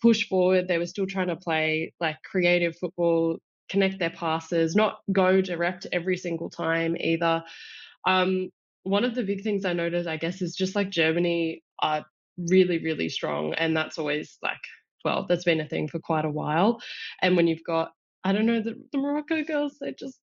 push 0.00 0.26
forward. 0.28 0.68
They 0.68 0.78
were 0.78 0.86
still 0.86 1.06
trying 1.06 1.28
to 1.28 1.36
play 1.36 1.92
like 2.00 2.16
creative 2.22 2.76
football, 2.76 3.38
connect 3.68 3.98
their 3.98 4.10
passes, 4.10 4.74
not 4.74 4.98
go 5.12 5.40
direct 5.40 5.86
every 5.92 6.16
single 6.16 6.50
time 6.50 6.96
either. 6.98 7.42
Um, 8.06 8.50
one 8.82 9.04
of 9.04 9.14
the 9.14 9.22
big 9.22 9.42
things 9.42 9.64
I 9.64 9.74
noticed, 9.74 10.08
I 10.08 10.16
guess, 10.16 10.40
is 10.40 10.56
just 10.56 10.74
like 10.74 10.90
Germany 10.90 11.62
are 11.82 12.04
really, 12.48 12.78
really 12.78 13.08
strong. 13.08 13.54
And 13.54 13.76
that's 13.76 13.98
always 13.98 14.38
like, 14.42 14.60
well, 15.04 15.26
that's 15.28 15.44
been 15.44 15.60
a 15.60 15.68
thing 15.68 15.88
for 15.88 15.98
quite 15.98 16.24
a 16.24 16.30
while. 16.30 16.80
And 17.22 17.36
when 17.36 17.46
you've 17.46 17.64
got, 17.66 17.92
I 18.24 18.32
don't 18.32 18.46
know, 18.46 18.60
the, 18.60 18.74
the 18.92 18.98
Morocco 18.98 19.42
girls, 19.44 19.76
they 19.80 19.94
just, 19.98 20.18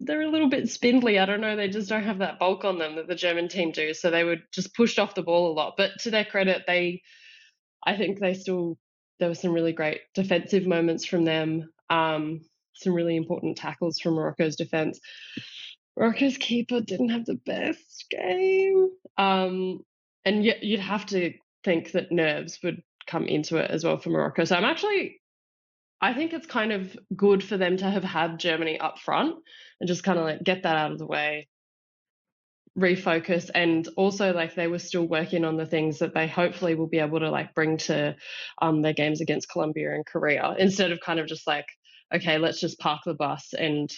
they're 0.00 0.22
a 0.22 0.30
little 0.30 0.48
bit 0.48 0.68
spindly. 0.68 1.18
I 1.18 1.26
don't 1.26 1.40
know. 1.40 1.56
They 1.56 1.68
just 1.68 1.88
don't 1.88 2.04
have 2.04 2.18
that 2.18 2.38
bulk 2.38 2.64
on 2.64 2.78
them 2.78 2.96
that 2.96 3.08
the 3.08 3.14
German 3.14 3.48
team 3.48 3.70
do. 3.70 3.94
So 3.94 4.10
they 4.10 4.24
were 4.24 4.36
just 4.52 4.74
pushed 4.74 4.98
off 4.98 5.14
the 5.14 5.22
ball 5.22 5.52
a 5.52 5.54
lot. 5.54 5.74
But 5.76 5.92
to 6.00 6.10
their 6.10 6.24
credit, 6.24 6.64
they, 6.66 7.02
I 7.86 7.96
think 7.96 8.18
they 8.18 8.34
still, 8.34 8.78
there 9.18 9.28
were 9.28 9.34
some 9.34 9.52
really 9.52 9.72
great 9.72 10.00
defensive 10.14 10.66
moments 10.66 11.04
from 11.04 11.24
them. 11.24 11.70
Um, 11.88 12.40
some 12.74 12.94
really 12.94 13.16
important 13.16 13.56
tackles 13.56 14.00
from 14.00 14.14
Morocco's 14.14 14.56
defense. 14.56 14.98
Morocco's 15.96 16.38
keeper 16.38 16.80
didn't 16.80 17.10
have 17.10 17.26
the 17.26 17.38
best 17.46 18.06
game. 18.10 18.88
Um, 19.18 19.80
and 20.24 20.44
yet 20.44 20.62
you'd 20.62 20.80
have 20.80 21.06
to 21.06 21.34
think 21.64 21.92
that 21.92 22.12
nerves 22.12 22.58
would 22.62 22.82
come 23.06 23.26
into 23.26 23.56
it 23.56 23.70
as 23.70 23.84
well 23.84 23.98
for 23.98 24.10
Morocco. 24.10 24.44
So 24.44 24.56
I'm 24.56 24.64
actually, 24.64 25.20
I 26.00 26.14
think 26.14 26.32
it's 26.32 26.46
kind 26.46 26.72
of 26.72 26.96
good 27.14 27.42
for 27.42 27.56
them 27.56 27.76
to 27.78 27.90
have 27.90 28.04
had 28.04 28.38
Germany 28.40 28.78
up 28.78 28.98
front 28.98 29.36
and 29.80 29.88
just 29.88 30.04
kind 30.04 30.18
of 30.18 30.24
like 30.24 30.42
get 30.42 30.62
that 30.64 30.76
out 30.76 30.92
of 30.92 30.98
the 30.98 31.06
way. 31.06 31.48
refocus 32.78 33.50
and 33.54 33.86
also 33.98 34.32
like 34.32 34.54
they 34.54 34.66
were 34.66 34.78
still 34.78 35.06
working 35.06 35.44
on 35.44 35.58
the 35.58 35.66
things 35.66 35.98
that 35.98 36.14
they 36.14 36.26
hopefully 36.26 36.74
will 36.74 36.88
be 36.88 37.00
able 37.00 37.20
to 37.20 37.30
like 37.30 37.54
bring 37.54 37.76
to 37.76 38.16
um, 38.62 38.80
their 38.80 38.94
games 38.94 39.20
against 39.20 39.50
Colombia 39.50 39.94
and 39.94 40.06
Korea 40.06 40.54
instead 40.58 40.90
of 40.90 40.98
kind 41.00 41.20
of 41.20 41.26
just 41.26 41.46
like 41.46 41.66
okay 42.14 42.38
let's 42.38 42.60
just 42.60 42.78
park 42.78 43.00
the 43.04 43.12
bus 43.12 43.52
and 43.52 43.90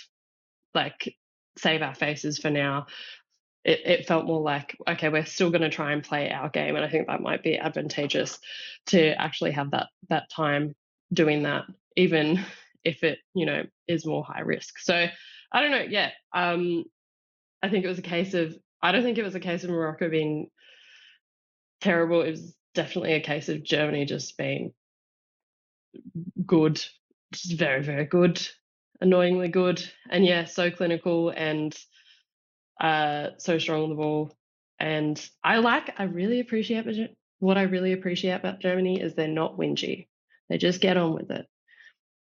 like 0.75 1.15
save 1.57 1.83
our 1.83 1.95
faces 1.95 2.39
for 2.39 2.51
now 2.51 2.87
it, 3.65 3.81
it 3.85 4.07
felt 4.07 4.27
more 4.27 4.41
like 4.41 4.77
okay 4.89 5.09
we're 5.09 5.25
still 5.25 5.51
going 5.51 5.63
to 5.63 5.71
try 5.71 5.93
and 5.93 6.05
play 6.05 6.31
our 6.31 6.49
game 6.49 6.77
and 6.77 6.85
I 6.85 6.89
think 6.89 7.07
that 7.07 7.23
might 7.23 7.43
be 7.43 7.59
advantageous 7.59 8.39
to 8.87 9.21
actually 9.21 9.53
have 9.53 9.71
that 9.73 9.89
that 10.09 10.31
time 10.31 10.75
doing 11.13 11.45
that 11.45 11.65
even 11.97 12.45
if 12.85 13.03
it 13.03 13.19
you 13.35 13.47
know 13.47 13.63
is 13.89 14.07
more 14.07 14.25
high 14.25 14.41
risk 14.41 14.79
so 14.79 15.07
I 15.53 15.61
don't 15.61 15.71
know 15.71 15.87
yeah 15.89 16.11
um 16.35 16.85
I 17.63 17.71
think 17.71 17.85
it 17.85 17.89
was 17.89 17.99
a 17.99 18.03
case 18.03 18.35
of 18.35 18.55
I 18.83 18.93
don't 18.93 19.03
think 19.03 19.17
it 19.17 19.25
was 19.25 19.35
a 19.35 19.41
case 19.41 19.65
of 19.65 19.71
Morocco 19.71 20.11
being 20.11 20.51
terrible. 21.81 22.21
It 22.21 22.33
was 22.33 22.55
definitely 22.75 23.15
a 23.15 23.21
case 23.21 23.49
of 23.49 23.63
Germany 23.63 24.05
just 24.05 24.37
being 24.37 24.75
good, 26.45 26.85
just 27.33 27.59
very, 27.59 27.83
very 27.83 28.05
good, 28.05 28.47
annoyingly 29.01 29.49
good. 29.49 29.83
And 30.11 30.27
yeah, 30.27 30.45
so 30.45 30.71
clinical 30.71 31.31
and 31.31 31.75
uh, 32.81 33.31
so 33.39 33.59
strong 33.59 33.85
on 33.85 33.89
the 33.91 33.95
ball. 33.95 34.33
And 34.79 35.25
I 35.43 35.59
like, 35.59 35.95
I 35.99 36.05
really 36.05 36.41
appreciate 36.41 36.87
what 37.39 37.59
I 37.59 37.63
really 37.63 37.93
appreciate 37.93 38.33
about 38.33 38.61
Germany 38.61 39.01
is 39.01 39.15
they're 39.15 39.29
not 39.29 39.57
whingy. 39.57 40.09
They 40.49 40.59
just 40.59 40.81
get 40.81 40.97
on 40.97 41.15
with 41.15 41.31
it. 41.31 41.47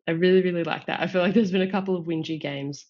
I 0.06 0.12
really, 0.12 0.42
really 0.42 0.64
like 0.64 0.86
that. 0.86 1.00
I 1.00 1.06
feel 1.06 1.22
like 1.22 1.34
there's 1.34 1.50
been 1.50 1.62
a 1.62 1.70
couple 1.70 1.96
of 1.96 2.06
whingy 2.06 2.40
games 2.40 2.86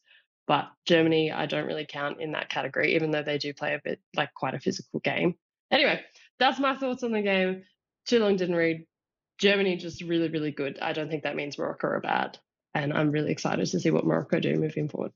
but 0.47 0.71
Germany, 0.87 1.33
I 1.33 1.47
don't 1.47 1.67
really 1.67 1.87
count 1.87 2.21
in 2.21 2.33
that 2.33 2.51
category, 2.51 2.95
even 2.95 3.11
though 3.11 3.23
they 3.23 3.39
do 3.39 3.55
play 3.55 3.75
a 3.75 3.81
bit 3.83 4.01
like 4.15 4.35
quite 4.35 4.55
a 4.55 4.61
physical 4.61 5.01
game. 5.01 5.37
Anyway, 5.71 6.03
that's 6.39 6.61
my 6.61 6.77
thoughts 6.77 7.03
on 7.03 7.13
the 7.13 7.23
game. 7.23 7.65
Too 8.07 8.19
long 8.19 8.37
didn't 8.37 8.57
read. 8.57 8.87
Germany 9.39 9.77
just 9.77 10.03
really, 10.03 10.29
really 10.29 10.53
good. 10.53 10.79
I 10.81 10.93
don't 10.93 11.09
think 11.09 11.23
that 11.23 11.37
means 11.37 11.59
Morocco 11.59 11.89
are 11.89 12.01
bad. 12.01 12.39
And 12.75 12.93
I'm 12.93 13.11
really 13.11 13.33
excited 13.33 13.67
to 13.67 13.81
see 13.81 13.91
what 13.91 14.05
Morocco 14.05 14.39
do 14.39 14.55
moving 14.57 14.89
forward. 14.89 15.13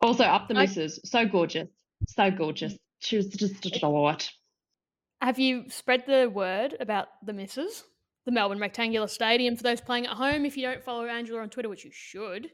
Also, 0.00 0.24
up 0.24 0.48
the 0.48 0.54
misses. 0.54 1.00
So 1.04 1.26
gorgeous. 1.26 1.68
So 2.08 2.30
gorgeous. 2.30 2.74
She 3.00 3.16
was 3.16 3.28
just 3.28 3.64
a 3.66 3.70
delight. 3.70 4.30
Have 5.20 5.38
you 5.38 5.64
spread 5.68 6.04
the 6.06 6.30
word 6.30 6.76
about 6.80 7.08
the 7.24 7.32
misses? 7.32 7.84
The 8.26 8.32
Melbourne 8.32 8.58
Rectangular 8.60 9.08
Stadium 9.08 9.56
for 9.56 9.62
those 9.62 9.80
playing 9.80 10.06
at 10.06 10.12
home. 10.16 10.44
If 10.44 10.56
you 10.56 10.62
don't 10.62 10.82
follow 10.82 11.06
Angela 11.06 11.40
on 11.40 11.50
Twitter, 11.50 11.68
which 11.68 11.84
you 11.84 11.90
should, 11.92 12.50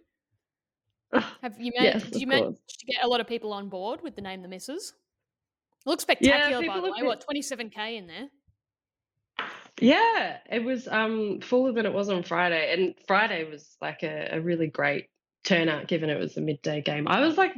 have 1.12 1.60
you 1.60 1.72
managed? 1.76 2.02
Yes, 2.04 2.10
did 2.10 2.20
you 2.20 2.26
manage 2.26 2.56
to 2.78 2.86
get 2.86 3.04
a 3.04 3.08
lot 3.08 3.20
of 3.20 3.26
people 3.28 3.52
on 3.52 3.68
board 3.68 4.00
with 4.02 4.16
the 4.16 4.22
name 4.22 4.42
the 4.42 4.48
Misses? 4.48 4.94
It 5.84 5.88
looks 5.88 6.02
spectacular, 6.02 6.66
by 6.66 6.76
the 6.80 6.90
way. 6.90 6.98
at- 7.00 7.04
What 7.04 7.20
twenty 7.20 7.42
seven 7.42 7.70
k 7.70 7.96
in 7.96 8.06
there? 8.06 8.28
Yeah, 9.80 10.38
it 10.50 10.64
was 10.64 10.88
um 10.88 11.40
fuller 11.42 11.72
than 11.72 11.84
it 11.86 11.92
was 11.92 12.08
on 12.08 12.22
Friday, 12.22 12.72
and 12.72 12.94
Friday 13.06 13.44
was 13.48 13.76
like 13.80 14.02
a, 14.02 14.30
a 14.32 14.40
really 14.40 14.68
great 14.68 15.06
turnout 15.46 15.86
given 15.88 16.10
it 16.10 16.18
was 16.18 16.36
a 16.36 16.40
midday 16.40 16.82
game. 16.82 17.08
I 17.08 17.20
was 17.20 17.38
like 17.38 17.54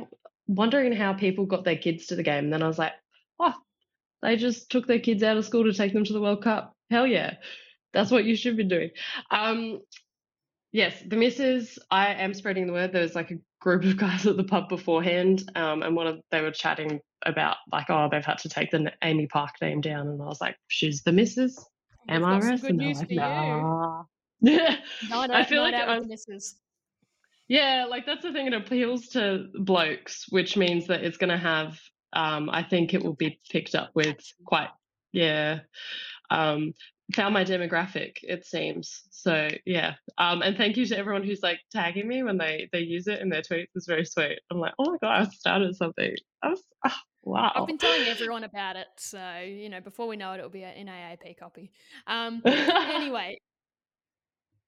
wondering 0.47 0.93
how 0.93 1.13
people 1.15 1.47
got 1.47 1.65
their 1.65 1.77
kids 1.77 2.07
to 2.07 2.17
the 2.17 2.23
game, 2.23 2.45
and 2.45 2.53
then 2.53 2.63
I 2.63 2.69
was 2.69 2.79
like, 2.79 2.93
oh, 3.41 3.55
they 4.23 4.37
just 4.37 4.71
took 4.71 4.87
their 4.87 5.01
kids 5.01 5.23
out 5.23 5.37
of 5.37 5.45
school 5.45 5.65
to 5.65 5.73
take 5.73 5.93
them 5.93 6.05
to 6.05 6.13
the 6.13 6.21
World 6.21 6.43
Cup. 6.43 6.77
Hell 6.91 7.07
yeah, 7.07 7.35
that's 7.93 8.11
what 8.11 8.25
you 8.25 8.37
should 8.37 8.57
be 8.57 8.65
doing. 8.65 8.91
Um, 9.31 9.81
yes, 10.73 10.95
the 11.07 11.17
misses. 11.17 11.79
I 11.91 12.15
am 12.15 12.35
spreading 12.35 12.67
the 12.67 12.73
word. 12.73 12.93
There 12.93 13.03
was 13.03 13.15
like 13.15 13.31
a 13.31 13.39
group 13.61 13.85
of 13.85 13.97
guys 13.97 14.27
at 14.27 14.37
the 14.37 14.45
pub 14.45 14.69
beforehand, 14.69 15.51
um, 15.57 15.83
and 15.83 15.97
one 15.97 16.07
of 16.07 16.21
they 16.31 16.41
were 16.43 16.51
chatting 16.53 17.01
about 17.27 17.57
like, 17.73 17.87
oh, 17.91 18.09
they've 18.11 18.25
had 18.25 18.39
to 18.39 18.49
take 18.49 18.71
the 18.71 18.93
AAMI 19.03 19.29
Park 19.29 19.51
name 19.61 19.81
down, 19.81 20.09
and 20.09 20.23
I 20.23 20.27
was 20.27 20.41
like, 20.41 20.57
she's 20.69 21.03
the 21.03 21.13
misses. 21.13 21.65
Am 22.09 22.23
We've 22.23 22.31
I 22.31 22.41
got 22.41 22.61
good 22.61 22.71
And 22.71 22.81
they're 22.81 22.95
like, 22.95 23.11
nah. 23.11 24.05
I 25.13 25.45
feel 25.45 25.63
like 25.63 25.75
out 25.75 25.89
I 25.89 25.99
with 25.99 26.05
the 26.05 26.09
was- 26.13 26.27
Misses. 26.29 26.57
Yeah, 27.49 27.87
like 27.89 28.05
that's 28.05 28.23
the 28.23 28.33
thing. 28.33 28.47
It 28.47 28.55
appeals 28.55 29.09
to 29.09 29.47
blokes, 29.55 30.27
which 30.29 30.57
means 30.57 30.87
that 30.89 31.03
it's 31.03 31.17
going 31.17 31.31
to 31.31 31.39
have. 31.39 31.79
Um, 32.13 32.49
I 32.51 32.63
think 32.63 32.95
it 32.95 33.03
will 33.03 33.15
be 33.15 33.41
picked 33.51 33.75
up 33.75 33.91
with 33.95 34.19
quite. 34.45 34.69
Yeah, 35.13 35.61
um, 36.31 36.75
found 37.15 37.33
my 37.33 37.45
demographic. 37.45 38.17
It 38.23 38.45
seems 38.45 39.03
so. 39.11 39.49
Yeah, 39.65 39.95
um, 40.19 40.43
and 40.43 40.59
thank 40.59 40.77
you 40.77 40.85
to 40.87 40.99
everyone 40.99 41.25
who's 41.25 41.43
like 41.43 41.61
tagging 41.73 42.07
me 42.07 42.23
when 42.23 42.37
they 42.37 42.69
they 42.71 42.81
use 42.81 43.07
it 43.07 43.21
in 43.21 43.31
their 43.31 43.41
tweets. 43.41 43.69
It's 43.75 43.87
very 43.87 44.05
sweet. 44.05 44.41
I'm 44.51 44.59
like, 44.59 44.75
oh 44.79 44.91
my 44.91 44.99
god, 45.01 45.23
I 45.23 45.31
started 45.31 45.75
something. 45.75 46.15
I 46.43 46.49
was, 46.51 46.63
ah, 46.85 47.01
wow. 47.23 47.53
I've 47.55 47.67
been 47.67 47.79
telling 47.79 48.07
everyone 48.09 48.45
about 48.45 48.77
it, 48.77 48.89
so 48.99 49.41
you 49.41 49.71
know 49.71 49.81
before 49.81 50.07
we 50.07 50.17
know 50.17 50.33
it, 50.33 50.39
it'll 50.39 50.51
be 50.51 50.65
an 50.65 50.87
AAP 50.87 51.39
copy. 51.39 51.73
Um, 52.07 52.43
anyway, 52.45 53.41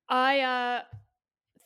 I 0.09 0.41
uh, 0.41 0.83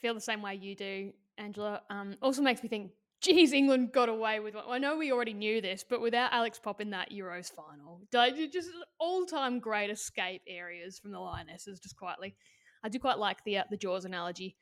feel 0.05 0.13
the 0.13 0.21
same 0.21 0.43
way 0.43 0.55
you 0.55 0.77
do, 0.77 1.11
Angela. 1.39 1.81
Um, 1.89 2.17
also 2.21 2.43
makes 2.43 2.63
me 2.63 2.69
think, 2.69 2.91
geez, 3.23 3.55
England 3.55 3.93
got 3.93 4.11
away 4.11 4.39
with 4.39 4.55
one. 4.55 4.65
I 4.69 4.77
know 4.77 4.99
we 4.99 5.13
already 5.13 5.33
knew 5.33 5.63
this, 5.63 5.83
but 5.83 6.03
without 6.03 6.31
Alex 6.31 6.61
Popp 6.63 6.83
in 6.83 6.91
that 6.91 7.11
Euros 7.11 7.51
final, 7.51 8.03
just 8.13 8.69
all-time 9.01 9.61
great 9.61 9.89
escape 9.89 10.43
areas 10.47 10.99
from 10.99 11.11
the 11.11 11.19
Lionesses, 11.19 11.81
just 11.81 11.97
quietly. 11.97 12.37
I 12.83 12.91
do 12.91 12.99
quite 12.99 13.19
like 13.19 13.43
the 13.45 13.57
uh, 13.57 13.65
the 13.71 13.79
Jaws 13.79 14.05
analogy. 14.05 14.57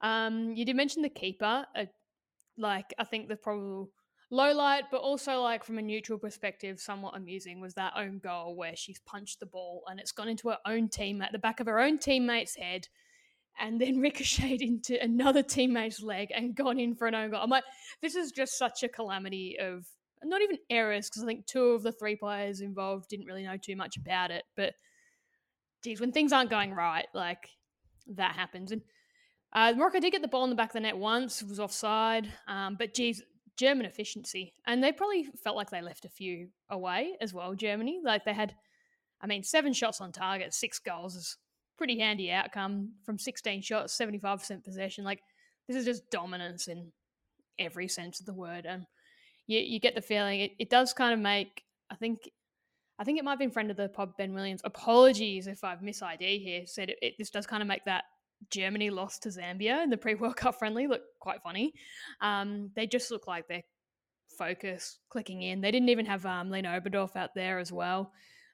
Um, 0.00 0.52
you 0.56 0.64
did 0.64 0.74
mention 0.74 1.02
the 1.02 1.08
keeper. 1.08 1.64
Uh, 1.76 1.84
like, 2.58 2.92
I 2.98 3.04
think 3.04 3.28
the 3.28 3.36
probable 3.36 3.92
low 4.32 4.52
light, 4.52 4.86
but 4.90 5.00
also 5.00 5.42
like 5.42 5.62
from 5.62 5.78
a 5.78 5.82
neutral 5.82 6.18
perspective, 6.18 6.80
somewhat 6.80 7.16
amusing 7.16 7.60
was 7.60 7.74
that 7.74 7.92
own 7.96 8.18
goal 8.18 8.56
where 8.56 8.74
she's 8.74 8.98
punched 8.98 9.38
the 9.38 9.46
ball 9.46 9.84
and 9.88 10.00
it's 10.00 10.10
gone 10.10 10.28
into 10.28 10.48
her 10.48 10.58
own 10.66 10.88
teammate, 10.88 11.30
the 11.30 11.38
back 11.38 11.60
of 11.60 11.68
her 11.68 11.78
own 11.78 11.98
teammate's 11.98 12.56
head, 12.56 12.88
and 13.58 13.80
then 13.80 14.00
ricocheted 14.00 14.62
into 14.62 15.02
another 15.02 15.42
teammate's 15.42 16.02
leg 16.02 16.28
and 16.34 16.54
gone 16.54 16.78
in 16.78 16.94
for 16.94 17.06
an 17.06 17.14
own 17.14 17.30
goal. 17.30 17.40
I'm 17.42 17.50
like, 17.50 17.64
this 18.00 18.14
is 18.14 18.32
just 18.32 18.58
such 18.58 18.82
a 18.82 18.88
calamity 18.88 19.56
of 19.60 19.86
not 20.24 20.42
even 20.42 20.58
errors 20.70 21.08
because 21.08 21.22
I 21.22 21.26
think 21.26 21.46
two 21.46 21.70
of 21.70 21.82
the 21.82 21.92
three 21.92 22.16
players 22.16 22.60
involved 22.60 23.08
didn't 23.08 23.26
really 23.26 23.44
know 23.44 23.56
too 23.56 23.76
much 23.76 23.96
about 23.96 24.30
it, 24.30 24.44
but 24.56 24.74
geez, 25.82 26.00
when 26.00 26.12
things 26.12 26.32
aren't 26.32 26.50
going 26.50 26.72
right, 26.72 27.06
like 27.14 27.48
that 28.14 28.34
happens. 28.34 28.72
And 28.72 28.82
uh, 29.52 29.74
Morocco 29.76 30.00
did 30.00 30.12
get 30.12 30.22
the 30.22 30.28
ball 30.28 30.44
in 30.44 30.50
the 30.50 30.56
back 30.56 30.70
of 30.70 30.74
the 30.74 30.80
net 30.80 30.96
once, 30.96 31.42
was 31.42 31.60
offside, 31.60 32.32
um, 32.48 32.76
but 32.78 32.94
geez, 32.94 33.22
German 33.58 33.84
efficiency, 33.84 34.54
and 34.66 34.82
they 34.82 34.92
probably 34.92 35.28
felt 35.44 35.56
like 35.56 35.70
they 35.70 35.82
left 35.82 36.04
a 36.04 36.08
few 36.08 36.48
away 36.70 37.16
as 37.20 37.34
well. 37.34 37.54
Germany, 37.54 38.00
like 38.02 38.24
they 38.24 38.32
had, 38.32 38.54
I 39.20 39.26
mean, 39.26 39.42
seven 39.42 39.72
shots 39.72 40.00
on 40.00 40.10
target, 40.10 40.54
six 40.54 40.78
goals 40.78 41.14
is 41.14 41.36
pretty 41.78 41.98
handy 41.98 42.30
outcome 42.30 42.92
from 43.04 43.18
16 43.18 43.62
shots, 43.62 43.98
75% 43.98 44.64
possession. 44.64 45.04
Like 45.04 45.20
this 45.68 45.76
is 45.76 45.84
just 45.84 46.10
dominance 46.10 46.68
in 46.68 46.92
every 47.58 47.88
sense 47.88 48.20
of 48.20 48.26
the 48.26 48.34
word, 48.34 48.66
and 48.66 48.84
you 49.46 49.60
you 49.60 49.80
get 49.80 49.94
the 49.94 50.02
feeling 50.02 50.40
it, 50.40 50.52
it 50.58 50.70
does 50.70 50.92
kind 50.92 51.12
of 51.12 51.20
make. 51.20 51.62
I 51.90 51.96
think. 51.96 52.30
I 52.98 53.04
think 53.04 53.18
it 53.18 53.24
might 53.24 53.32
have 53.32 53.38
been 53.38 53.50
friend 53.50 53.70
of 53.70 53.76
the 53.76 53.88
pod 53.88 54.16
Ben 54.16 54.32
Williams. 54.32 54.60
Apologies 54.64 55.48
if 55.48 55.64
I've 55.64 55.82
mis 55.82 56.02
ID 56.02 56.38
here. 56.38 56.62
Said 56.66 56.90
it, 56.90 56.98
it, 57.02 57.14
this 57.18 57.30
does 57.30 57.46
kind 57.46 57.62
of 57.62 57.66
make 57.66 57.84
that 57.86 58.04
Germany 58.50 58.90
lost 58.90 59.22
to 59.22 59.30
Zambia 59.30 59.82
in 59.82 59.90
the 59.90 59.96
pre 59.96 60.14
World 60.14 60.36
Cup 60.36 60.58
friendly 60.58 60.86
look 60.86 61.02
quite 61.20 61.42
funny. 61.42 61.72
Um, 62.20 62.70
they 62.76 62.86
just 62.86 63.10
look 63.10 63.26
like 63.26 63.48
they're 63.48 63.64
focused, 64.38 64.98
clicking 65.08 65.42
in. 65.42 65.60
They 65.60 65.70
didn't 65.70 65.88
even 65.88 66.06
have 66.06 66.24
um, 66.26 66.50
Lena 66.50 66.80
Oberdorf 66.80 67.16
out 67.16 67.30
there 67.34 67.58
as 67.58 67.72
well. 67.72 68.12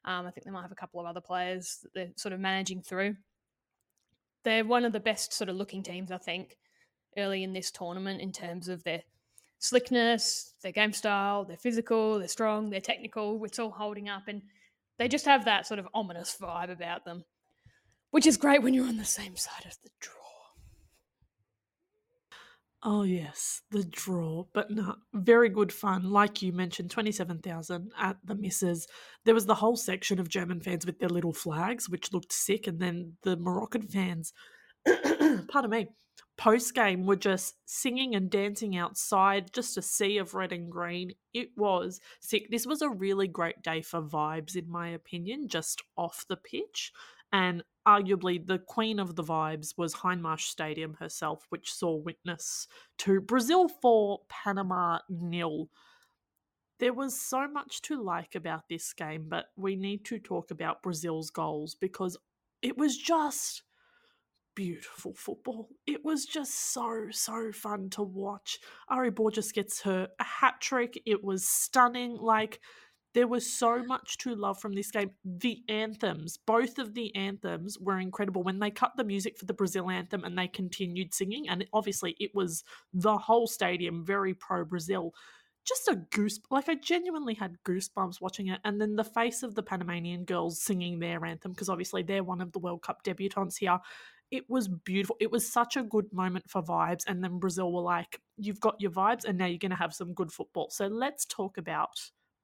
Um, 0.09 0.27
I 0.27 0.31
think 0.31 0.47
they 0.47 0.50
might 0.50 0.62
have 0.62 0.73
a 0.73 0.77
couple 0.77 1.00
of 1.00 1.07
other 1.07 1.21
players 1.21 1.81
that 1.83 1.93
they're 1.93 2.09
sort 2.17 2.33
of 2.33 2.41
managing 2.41 2.81
through. 2.81 3.17
They're 4.43 4.65
one 4.65 4.87
of 4.87 4.93
the 4.93 5.00
best 5.00 5.35
sort 5.35 5.50
of 5.50 5.57
looking 5.57 5.83
teams, 5.83 6.11
I 6.11 6.17
think, 6.17 6.57
early 7.19 7.43
in 7.45 7.53
this 7.53 7.71
tournament 7.71 8.23
in 8.23 8.33
terms 8.33 8.71
of 8.71 8.83
their 8.85 9.03
slickness, 9.59 10.55
their 10.62 10.73
game 10.73 10.95
style, 10.95 11.45
they're 11.45 11.59
physical, 11.59 12.19
they're 12.19 12.29
strong, 12.29 12.71
they're 12.71 12.81
technical. 12.81 13.45
It's 13.45 13.59
all 13.59 13.71
holding 13.71 14.09
up, 14.09 14.29
and 14.29 14.41
they 14.99 15.09
just 15.09 15.27
have 15.27 15.45
that 15.45 15.67
sort 15.67 15.79
of 15.79 15.88
ominous 15.93 16.38
vibe 16.41 16.71
about 16.71 17.05
them, 17.05 17.25
which 18.11 18.27
is 18.27 18.38
great 18.38 18.62
when 18.62 18.73
you're 18.73 18.88
on 18.88 18.97
the 18.97 19.05
same 19.05 19.37
side 19.37 19.67
of 19.67 19.77
the 19.83 19.91
draw. 20.00 20.17
Oh 22.85 23.02
yes, 23.02 23.62
the 23.73 23.82
draw, 23.82 24.44
but 24.54 24.70
no, 24.70 24.94
very 25.12 25.49
good 25.49 25.73
fun. 25.73 26.04
Like 26.11 26.42
you 26.42 26.52
mentioned, 26.52 26.92
twenty-seven 26.92 27.40
thousand 27.40 27.90
at 27.99 28.18
the 28.25 28.37
misses. 28.37 28.87
There 29.25 29.35
was 29.35 29.47
the 29.47 29.56
whole 29.56 29.76
section 29.76 30.20
of 30.20 30.28
German 30.28 30.61
fans 30.61 30.87
with 30.87 31.00
their 31.00 31.08
little 31.08 31.32
flags, 31.32 31.88
which 31.88 32.12
looked 32.12 32.32
sick, 32.32 32.68
and 32.68 32.78
then 32.78 33.14
the 33.25 33.37
Moroccan 33.37 33.88
fans, 33.88 34.32
pardon 34.87 35.70
me, 35.70 35.88
post 36.37 36.73
game 36.73 37.04
were 37.04 37.16
just 37.16 37.56
singing 37.66 38.14
and 38.14 38.30
dancing 38.30 38.76
outside, 38.76 39.52
just 39.52 39.76
a 39.76 39.82
sea 39.82 40.18
of 40.18 40.35
red 40.35 40.52
and 40.52 40.70
green. 40.70 41.12
It 41.35 41.49
was 41.56 42.00
sick. 42.20 42.47
This 42.49 42.64
was 42.64 42.80
a 42.80 42.88
really 42.88 43.26
great 43.26 43.61
day 43.61 43.82
for 43.82 44.00
vibes, 44.00 44.54
in 44.54 44.70
my 44.70 44.90
opinion, 44.90 45.49
just 45.49 45.82
off 45.97 46.25
the 46.28 46.37
pitch. 46.37 46.92
And 47.32 47.64
arguably 47.88 48.47
the 48.47 48.59
queen 48.59 49.00
of 49.00 49.16
the 49.16 49.25
vibes 49.25 49.78
was 49.78 49.95
Hindmarsh 49.95 50.42
Stadium 50.42 50.95
herself, 51.00 51.47
which 51.49 51.73
saw 51.73 51.97
witness 51.97 52.68
to 52.99 53.21
Brazil 53.23 53.66
4, 53.66 54.21
Panama 54.28 54.99
nil. 55.09 55.71
There 56.80 56.92
was 56.92 57.18
so 57.18 57.49
much 57.49 57.80
to 57.83 58.00
like 58.00 58.35
about 58.35 58.68
this 58.68 58.92
game, 58.92 59.25
but 59.28 59.47
we 59.57 59.75
need 59.75 60.04
to 60.04 60.18
talk 60.18 60.50
about 60.50 60.83
Brazil's 60.83 61.30
goals 61.30 61.75
because 61.75 62.18
it 62.61 62.76
was 62.76 62.99
just 62.99 63.62
beautiful 64.54 65.14
football. 65.14 65.71
It 65.87 66.04
was 66.04 66.26
just 66.26 66.73
so, 66.73 67.07
so 67.11 67.52
fun 67.52 67.88
to 67.90 68.02
watch. 68.02 68.59
Ary 68.90 69.11
Borges 69.11 69.50
gets 69.50 69.80
her 69.83 70.09
a 70.18 70.25
hat 70.25 70.61
trick. 70.61 71.00
It 71.07 71.25
was 71.25 71.49
stunning. 71.49 72.16
Like, 72.16 72.61
there 73.15 73.27
was 73.27 73.50
so 73.50 73.83
much 73.83 74.19
to 74.19 74.35
love 74.35 74.61
from 74.61 74.75
this 74.75 74.91
game. 74.91 75.11
The 75.25 75.62
anthems, 75.69 76.37
both 76.37 76.79
of 76.79 76.95
the 76.95 77.15
anthems 77.15 77.79
were 77.79 77.99
incredible. 77.99 78.43
When 78.43 78.59
they 78.59 78.71
cut 78.71 78.93
the 78.97 79.05
music 79.05 79.38
for 79.38 79.47
the 79.47 79.55
Brazil 79.55 79.91
anthem 79.91 80.25
and 80.25 80.38
they 80.38 80.49
continued 80.49 81.15
singing, 81.15 81.49
and 81.49 81.65
obviously 81.73 82.17
it 82.21 82.35
was 82.35 82.65
the 82.93 83.17
whole 83.17 83.47
stadium 83.47 84.05
very 84.05 84.35
pro 84.35 84.65
Brazil. 84.65 85.15
Just 85.67 85.88
a 85.88 85.97
goose, 85.97 86.41
like 86.50 86.69
I 86.69 86.77
genuinely 86.77 87.35
had 87.35 87.59
goosebumps 87.65 88.21
watching 88.21 88.49
it. 88.49 88.61
And 88.65 88.81
then 88.81 88.97
the 88.97 89.05
face 89.05 89.43
of 89.43 89.55
the 89.55 89.62
Panamanian 89.62 90.25
girls 90.25 90.62
singing 90.62 90.99
their 90.99 91.25
anthem, 91.25 91.53
because 91.53 91.69
obviously 91.69 92.03
they're 92.03 92.25
one 92.25 92.41
of 92.41 92.53
the 92.53 92.59
World 92.59 92.83
Cup 92.83 93.03
debutantes 93.05 93.59
here 93.59 93.79
it 94.31 94.45
was 94.49 94.69
beautiful. 94.69 95.17
It 95.21 95.31
was 95.31 95.50
such 95.50 95.77
a 95.77 95.83
good 95.83 96.12
moment 96.12 96.50
for 96.50 96.62
vibes. 96.62 97.05
And 97.07 97.23
then 97.23 97.38
Brazil 97.38 97.73
were 97.73 97.83
like, 97.83 98.21
you've 98.37 98.61
got 98.61 98.81
your 98.81 98.91
vibes, 98.91 99.25
and 99.25 99.38
now 99.38 99.47
you're 99.47 99.59
going 99.59 99.71
to 99.71 99.77
have 99.77 99.95
some 99.95 100.12
good 100.12 100.33
football. 100.33 100.69
So 100.71 100.87
let's 100.87 101.25
talk 101.25 101.57
about 101.59 101.99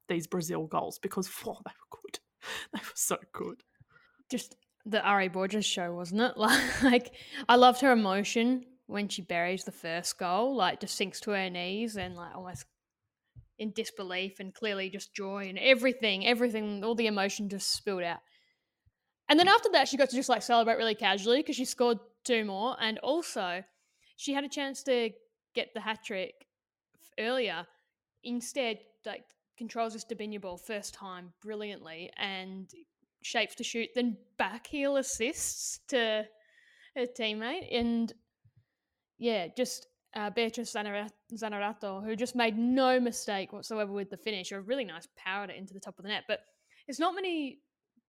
these 0.07 0.27
Brazil 0.27 0.67
goals 0.67 0.99
because, 0.99 1.27
whoa, 1.43 1.57
they 1.65 1.71
were 1.71 1.99
good. 2.01 2.19
They 2.73 2.79
were 2.79 2.91
so 2.93 3.17
good. 3.33 3.63
Just 4.29 4.55
the 4.85 5.07
Ary 5.07 5.29
Borges 5.29 5.65
show, 5.65 5.93
wasn't 5.93 6.21
it? 6.21 6.33
Like, 6.83 7.15
I 7.49 7.55
loved 7.55 7.81
her 7.81 7.91
emotion 7.91 8.65
when 8.85 9.07
she 9.07 9.23
buries 9.23 9.63
the 9.63 9.71
first 9.71 10.19
goal, 10.19 10.55
like, 10.55 10.79
just 10.79 10.95
sinks 10.95 11.19
to 11.21 11.31
her 11.31 11.49
knees 11.49 11.97
and, 11.97 12.15
like, 12.15 12.35
almost 12.35 12.65
in 13.57 13.71
disbelief 13.71 14.39
and 14.39 14.53
clearly 14.53 14.89
just 14.89 15.13
joy 15.13 15.47
and 15.47 15.57
everything, 15.57 16.25
everything, 16.27 16.83
all 16.83 16.95
the 16.95 17.07
emotion 17.07 17.49
just 17.49 17.71
spilled 17.71 18.03
out. 18.03 18.19
And 19.29 19.39
then 19.39 19.47
after 19.47 19.69
that, 19.71 19.87
she 19.87 19.97
got 19.97 20.09
to 20.09 20.15
just 20.15 20.29
like 20.29 20.43
celebrate 20.43 20.77
really 20.77 20.95
casually 20.95 21.39
because 21.39 21.55
she 21.55 21.65
scored 21.65 21.97
two 22.23 22.45
more. 22.45 22.75
And 22.79 22.99
also, 22.99 23.63
she 24.17 24.33
had 24.33 24.43
a 24.43 24.49
chance 24.49 24.83
to 24.83 25.11
get 25.55 25.73
the 25.73 25.81
hat 25.81 25.99
trick 26.05 26.33
earlier. 27.17 27.65
Instead, 28.23 28.79
like 29.05 29.23
controls 29.57 29.93
this 29.93 30.05
Debinha 30.05 30.41
ball 30.41 30.57
first 30.57 30.93
time 30.93 31.33
brilliantly 31.41 32.11
and 32.17 32.69
shapes 33.23 33.55
to 33.55 33.63
shoot, 33.63 33.89
then 33.95 34.17
back 34.37 34.67
heel 34.67 34.97
assists 34.97 35.79
to 35.87 36.25
her 36.95 37.05
teammate. 37.19 37.75
And 37.75 38.13
yeah, 39.17 39.47
just 39.55 39.87
uh, 40.15 40.29
Beatriz 40.29 40.73
Zaneratto, 40.73 42.05
who 42.05 42.15
just 42.15 42.35
made 42.35 42.57
no 42.57 42.99
mistake 42.99 43.51
whatsoever 43.51 43.91
with 43.91 44.09
the 44.09 44.17
finish, 44.17 44.51
a 44.51 44.61
really 44.61 44.85
nice 44.85 45.07
powered 45.17 45.49
it 45.49 45.57
into 45.57 45.73
the 45.73 45.79
top 45.79 45.97
of 45.97 46.03
the 46.03 46.09
net. 46.09 46.23
But 46.27 46.41
it's 46.87 46.99
not 46.99 47.15
many 47.15 47.59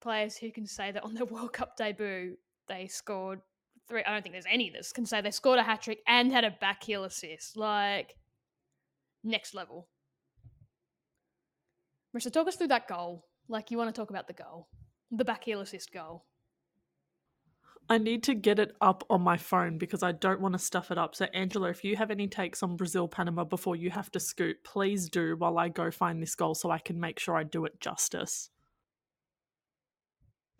players 0.01 0.37
who 0.37 0.51
can 0.51 0.65
say 0.65 0.91
that 0.91 1.03
on 1.03 1.13
their 1.13 1.25
World 1.31 1.53
Cup 1.53 1.75
debut 1.77 2.37
they 2.67 2.87
scored 2.87 3.41
three. 3.87 4.03
I 4.03 4.11
don't 4.13 4.21
think 4.21 4.33
there's 4.33 4.45
any 4.49 4.69
that 4.71 4.85
can 4.93 5.05
say 5.05 5.21
they 5.21 5.31
scored 5.31 5.59
a 5.59 5.63
hat 5.63 5.81
trick 5.81 5.99
and 6.07 6.31
had 6.31 6.43
a 6.43 6.51
back 6.51 6.83
heel 6.83 7.03
assist. 7.03 7.57
Like 7.57 8.15
next 9.23 9.53
level. 9.53 9.87
Marissa, 12.15 12.31
talk 12.31 12.47
us 12.47 12.55
through 12.55 12.67
that 12.67 12.87
goal. 12.87 13.25
Like 13.49 13.71
you 13.71 13.77
want 13.77 13.93
to 13.93 13.99
talk 13.99 14.09
about 14.09 14.27
the 14.27 14.33
goal, 14.33 14.67
the 15.11 15.25
back 15.25 15.43
heel 15.43 15.61
assist 15.61 15.91
goal. 15.93 16.25
I 17.89 17.97
need 17.97 18.23
to 18.23 18.33
get 18.33 18.59
it 18.59 18.75
up 18.81 19.05
on 19.09 19.21
my 19.21 19.37
phone 19.37 19.77
because 19.77 20.03
I 20.03 20.11
don't 20.11 20.41
want 20.41 20.53
to 20.53 20.59
stuff 20.59 20.91
it 20.91 20.97
up. 20.97 21.15
So, 21.15 21.25
Angela, 21.33 21.69
if 21.69 21.85
you 21.85 21.95
have 21.95 22.11
any 22.11 22.27
takes 22.27 22.61
on 22.61 22.75
Brazil 22.75 23.07
Panama 23.07 23.45
before 23.45 23.77
you 23.77 23.89
have 23.91 24.11
to 24.11 24.19
scoot, 24.19 24.57
please 24.65 25.09
do 25.09 25.37
while 25.37 25.57
I 25.57 25.69
go 25.69 25.89
find 25.89 26.21
this 26.21 26.35
goal 26.35 26.53
so 26.53 26.69
I 26.69 26.79
can 26.79 26.99
make 26.99 27.17
sure 27.17 27.37
I 27.37 27.43
do 27.43 27.63
it 27.63 27.79
justice. 27.79 28.49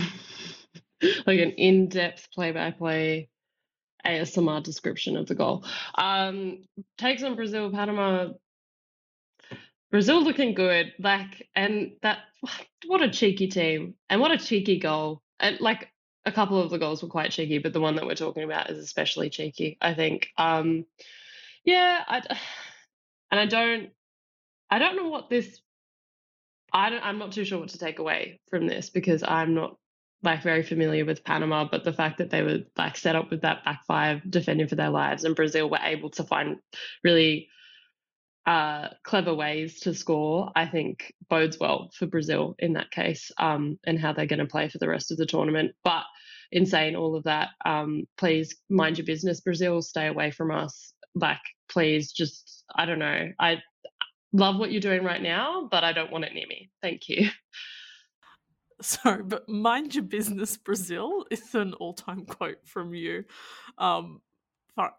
like 0.00 1.38
an 1.38 1.50
in-depth 1.50 2.28
play-by-play 2.32 3.28
ASMR 4.06 4.62
description 4.62 5.16
of 5.18 5.26
the 5.26 5.34
goal. 5.34 5.66
Um, 5.96 6.64
takes 6.96 7.22
on 7.22 7.34
Brazil, 7.36 7.70
Panama. 7.70 8.28
Brazil 9.90 10.22
looking 10.22 10.54
good, 10.54 10.92
like, 10.98 11.48
and 11.54 11.92
that 12.02 12.18
what 12.86 13.02
a 13.02 13.10
cheeky 13.10 13.48
team, 13.48 13.94
and 14.10 14.20
what 14.20 14.30
a 14.30 14.38
cheeky 14.38 14.78
goal, 14.78 15.22
and 15.40 15.60
like 15.60 15.88
a 16.26 16.32
couple 16.32 16.62
of 16.62 16.70
the 16.70 16.78
goals 16.78 17.02
were 17.02 17.08
quite 17.08 17.30
cheeky, 17.30 17.58
but 17.58 17.72
the 17.72 17.80
one 17.80 17.96
that 17.96 18.06
we're 18.06 18.14
talking 18.14 18.42
about 18.44 18.70
is 18.70 18.78
especially 18.78 19.30
cheeky. 19.30 19.78
I 19.80 19.94
think. 19.94 20.28
Um, 20.36 20.84
yeah, 21.64 22.02
I, 22.06 22.18
and 23.30 23.40
I 23.40 23.46
don't, 23.46 23.90
I 24.70 24.78
don't 24.78 24.96
know 24.96 25.08
what 25.08 25.30
this. 25.30 25.60
I 26.72 26.90
don't. 26.90 27.04
I'm 27.04 27.18
not 27.18 27.32
too 27.32 27.44
sure 27.44 27.58
what 27.58 27.70
to 27.70 27.78
take 27.78 27.98
away 27.98 28.40
from 28.50 28.66
this 28.66 28.90
because 28.90 29.22
I'm 29.22 29.54
not 29.54 29.76
like 30.22 30.42
very 30.42 30.62
familiar 30.62 31.04
with 31.04 31.24
Panama, 31.24 31.66
but 31.70 31.84
the 31.84 31.92
fact 31.92 32.18
that 32.18 32.30
they 32.30 32.42
were 32.42 32.58
like 32.76 32.96
set 32.96 33.16
up 33.16 33.30
with 33.30 33.42
that 33.42 33.64
back 33.64 33.84
five 33.86 34.28
defending 34.28 34.66
for 34.66 34.74
their 34.74 34.90
lives 34.90 35.24
and 35.24 35.36
Brazil 35.36 35.70
were 35.70 35.78
able 35.82 36.10
to 36.10 36.24
find 36.24 36.56
really 37.04 37.48
uh, 38.48 38.88
clever 39.04 39.34
ways 39.34 39.80
to 39.80 39.92
score, 39.92 40.50
I 40.56 40.64
think 40.64 41.12
bodes 41.28 41.58
well 41.60 41.90
for 41.92 42.06
Brazil 42.06 42.54
in 42.58 42.72
that 42.72 42.90
case 42.90 43.30
um, 43.36 43.78
and 43.86 44.00
how 44.00 44.14
they're 44.14 44.24
going 44.24 44.38
to 44.38 44.46
play 44.46 44.70
for 44.70 44.78
the 44.78 44.88
rest 44.88 45.10
of 45.10 45.18
the 45.18 45.26
tournament. 45.26 45.72
But 45.84 46.04
in 46.50 46.64
saying 46.64 46.96
all 46.96 47.14
of 47.14 47.24
that, 47.24 47.50
um, 47.66 48.06
please 48.16 48.56
mind 48.70 48.96
your 48.96 49.04
business, 49.04 49.42
Brazil. 49.42 49.82
Stay 49.82 50.06
away 50.06 50.30
from 50.30 50.50
us. 50.50 50.94
Like, 51.14 51.42
please, 51.68 52.10
just 52.10 52.64
I 52.74 52.86
don't 52.86 52.98
know. 52.98 53.30
I 53.38 53.58
love 54.32 54.56
what 54.56 54.72
you're 54.72 54.80
doing 54.80 55.04
right 55.04 55.22
now, 55.22 55.68
but 55.70 55.84
I 55.84 55.92
don't 55.92 56.10
want 56.10 56.24
it 56.24 56.32
near 56.32 56.46
me. 56.46 56.70
Thank 56.80 57.10
you. 57.10 57.28
Sorry, 58.80 59.24
but 59.24 59.46
mind 59.46 59.94
your 59.94 60.04
business, 60.04 60.56
Brazil 60.56 61.26
It's 61.30 61.54
an 61.54 61.74
all-time 61.74 62.24
quote 62.24 62.66
from 62.66 62.94
you. 62.94 63.24
Um, 63.76 64.22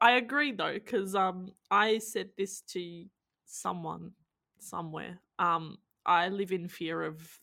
I 0.01 0.17
agree 0.17 0.51
though, 0.51 0.73
because 0.73 1.15
um, 1.15 1.53
I 1.71 1.97
said 1.97 2.29
this 2.37 2.61
to 2.73 3.05
someone 3.49 4.11
somewhere. 4.59 5.19
Um, 5.37 5.77
I 6.05 6.29
live 6.29 6.51
in 6.51 6.67
fear 6.67 7.03
of 7.03 7.39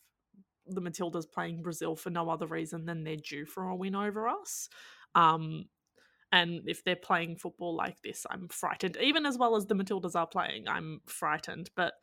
the 0.67 0.81
Matildas 0.81 1.31
playing 1.31 1.63
Brazil 1.63 1.95
for 1.97 2.11
no 2.11 2.29
other 2.31 2.47
reason 2.47 2.87
than 2.87 3.05
they're 3.05 3.17
due 3.17 3.47
for 3.47 3.69
a 3.69 3.77
win 3.77 3.95
over 3.95 4.29
us. 4.29 4.69
Um, 5.15 5.67
and 6.33 6.63
if 6.67 6.83
they're 6.83 6.97
playing 6.97 7.37
football 7.37 7.77
like 7.77 8.03
this, 8.03 8.27
I'm 8.29 8.49
frightened. 8.49 8.97
Even 9.01 9.27
as 9.27 9.39
well 9.39 9.57
as 9.57 9.67
the 9.67 9.75
Matildas 9.75 10.17
are 10.17 10.27
playing, 10.27 10.67
I'm 10.67 11.01
frightened. 11.07 11.71
But 11.77 11.95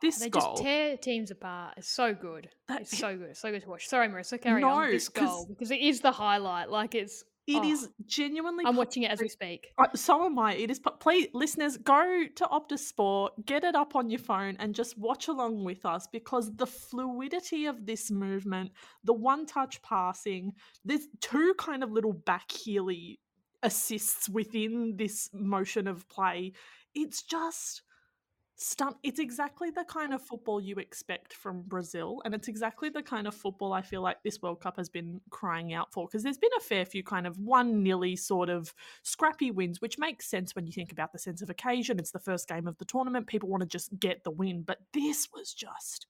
this 0.00 0.18
they 0.18 0.30
goal, 0.30 0.52
just 0.52 0.62
tear 0.62 0.96
teams 0.96 1.30
apart. 1.30 1.74
It's 1.76 1.88
so 1.88 2.14
good. 2.14 2.48
That, 2.68 2.82
it's 2.82 2.96
so 2.96 3.16
good. 3.16 3.30
It's 3.30 3.40
so 3.40 3.50
good 3.50 3.62
to 3.62 3.68
watch. 3.68 3.88
Sorry, 3.88 4.08
Marissa, 4.08 4.40
carry 4.40 4.60
no, 4.60 4.70
on 4.70 4.90
this 4.90 5.08
goal 5.08 5.46
because 5.48 5.70
it 5.70 5.80
is 5.80 6.00
the 6.00 6.12
highlight. 6.12 6.70
Like 6.70 6.94
it's 6.94 7.24
it 7.46 7.56
oh, 7.56 7.68
is 7.68 7.88
genuinely. 8.06 8.64
I'm 8.64 8.76
watching 8.76 9.02
it 9.02 9.10
as 9.10 9.20
we 9.20 9.28
speak. 9.28 9.72
Uh, 9.76 9.86
so 9.94 10.24
am 10.24 10.38
I. 10.38 10.54
It 10.54 10.70
is. 10.70 10.80
Please, 11.00 11.28
listeners, 11.34 11.76
go 11.76 12.24
to 12.36 12.44
Optus 12.44 12.80
Sport, 12.80 13.32
get 13.44 13.64
it 13.64 13.74
up 13.74 13.96
on 13.96 14.10
your 14.10 14.20
phone, 14.20 14.56
and 14.60 14.74
just 14.74 14.96
watch 14.96 15.26
along 15.26 15.64
with 15.64 15.84
us 15.84 16.06
because 16.12 16.54
the 16.56 16.66
fluidity 16.66 17.66
of 17.66 17.84
this 17.84 18.10
movement, 18.10 18.70
the 19.02 19.12
one-touch 19.12 19.82
passing, 19.82 20.52
there's 20.84 21.08
two 21.20 21.54
kind 21.58 21.82
of 21.82 21.90
little 21.90 22.12
back 22.12 22.48
heely 22.48 23.18
assists 23.62 24.28
within 24.28 24.94
this 24.96 25.28
motion 25.32 25.88
of 25.88 26.08
play. 26.08 26.52
It's 26.94 27.22
just 27.22 27.82
stunt 28.62 28.96
it's 29.02 29.18
exactly 29.18 29.70
the 29.70 29.84
kind 29.84 30.14
of 30.14 30.22
mm. 30.22 30.26
football 30.26 30.60
you 30.60 30.76
expect 30.76 31.32
from 31.32 31.62
Brazil 31.62 32.22
and 32.24 32.34
it's 32.34 32.48
exactly 32.48 32.88
the 32.88 33.02
kind 33.02 33.26
of 33.26 33.34
football 33.34 33.72
I 33.72 33.82
feel 33.82 34.02
like 34.02 34.22
this 34.22 34.40
World 34.40 34.60
Cup 34.60 34.76
has 34.76 34.88
been 34.88 35.20
crying 35.30 35.72
out 35.72 35.92
for 35.92 36.06
because 36.06 36.22
there's 36.22 36.38
been 36.38 36.50
a 36.56 36.60
fair 36.62 36.84
few 36.84 37.02
kind 37.02 37.26
of 37.26 37.38
one 37.38 37.82
nilly 37.82 38.16
sort 38.16 38.48
of 38.48 38.72
scrappy 39.02 39.50
wins 39.50 39.80
which 39.80 39.98
makes 39.98 40.26
sense 40.26 40.54
when 40.54 40.66
you 40.66 40.72
think 40.72 40.92
about 40.92 41.12
the 41.12 41.18
sense 41.18 41.42
of 41.42 41.50
occasion 41.50 41.98
it's 41.98 42.12
the 42.12 42.18
first 42.18 42.48
game 42.48 42.66
of 42.66 42.78
the 42.78 42.84
tournament 42.84 43.26
people 43.26 43.48
want 43.48 43.62
to 43.62 43.66
just 43.66 43.98
get 43.98 44.24
the 44.24 44.30
win 44.30 44.62
but 44.62 44.78
this 44.92 45.28
was 45.34 45.52
just 45.52 46.06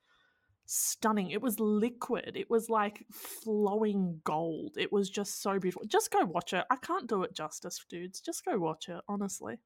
stunning 0.65 1.31
it 1.31 1.43
was 1.43 1.59
liquid 1.59 2.37
it 2.37 2.49
was 2.49 2.71
like 2.71 3.05
flowing 3.12 4.21
gold 4.25 4.73
it 4.77 4.93
was 4.93 5.11
just 5.11 5.43
so 5.43 5.59
beautiful 5.59 5.83
just 5.87 6.11
go 6.11 6.25
watch 6.25 6.53
it 6.53 6.65
I 6.71 6.77
can't 6.77 7.09
do 7.09 7.25
it 7.25 7.35
justice 7.35 7.85
dudes 7.88 8.21
just 8.21 8.45
go 8.45 8.59
watch 8.59 8.88
it 8.88 9.01
honestly 9.09 9.59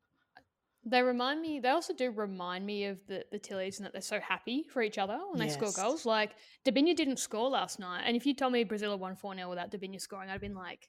they 0.88 1.02
remind 1.02 1.42
me. 1.42 1.58
They 1.58 1.68
also 1.70 1.92
do 1.92 2.10
remind 2.12 2.64
me 2.64 2.84
of 2.86 2.98
the 3.08 3.24
the 3.32 3.38
Tillies 3.38 3.78
and 3.78 3.86
that 3.86 3.92
they're 3.92 4.00
so 4.00 4.20
happy 4.20 4.64
for 4.72 4.80
each 4.82 4.98
other 4.98 5.18
when 5.30 5.40
they 5.40 5.52
score 5.52 5.72
goals. 5.72 6.06
Like 6.06 6.32
Debinha 6.64 6.94
didn't 6.94 7.18
score 7.18 7.50
last 7.50 7.80
night, 7.80 8.04
and 8.06 8.16
if 8.16 8.24
you 8.24 8.34
told 8.34 8.52
me 8.52 8.62
Brazil 8.64 8.92
had 8.92 9.00
won 9.00 9.16
four 9.16 9.34
0 9.34 9.50
without 9.50 9.72
Debinha 9.72 10.00
scoring, 10.00 10.28
I'd 10.28 10.34
have 10.34 10.40
been 10.40 10.54
like, 10.54 10.88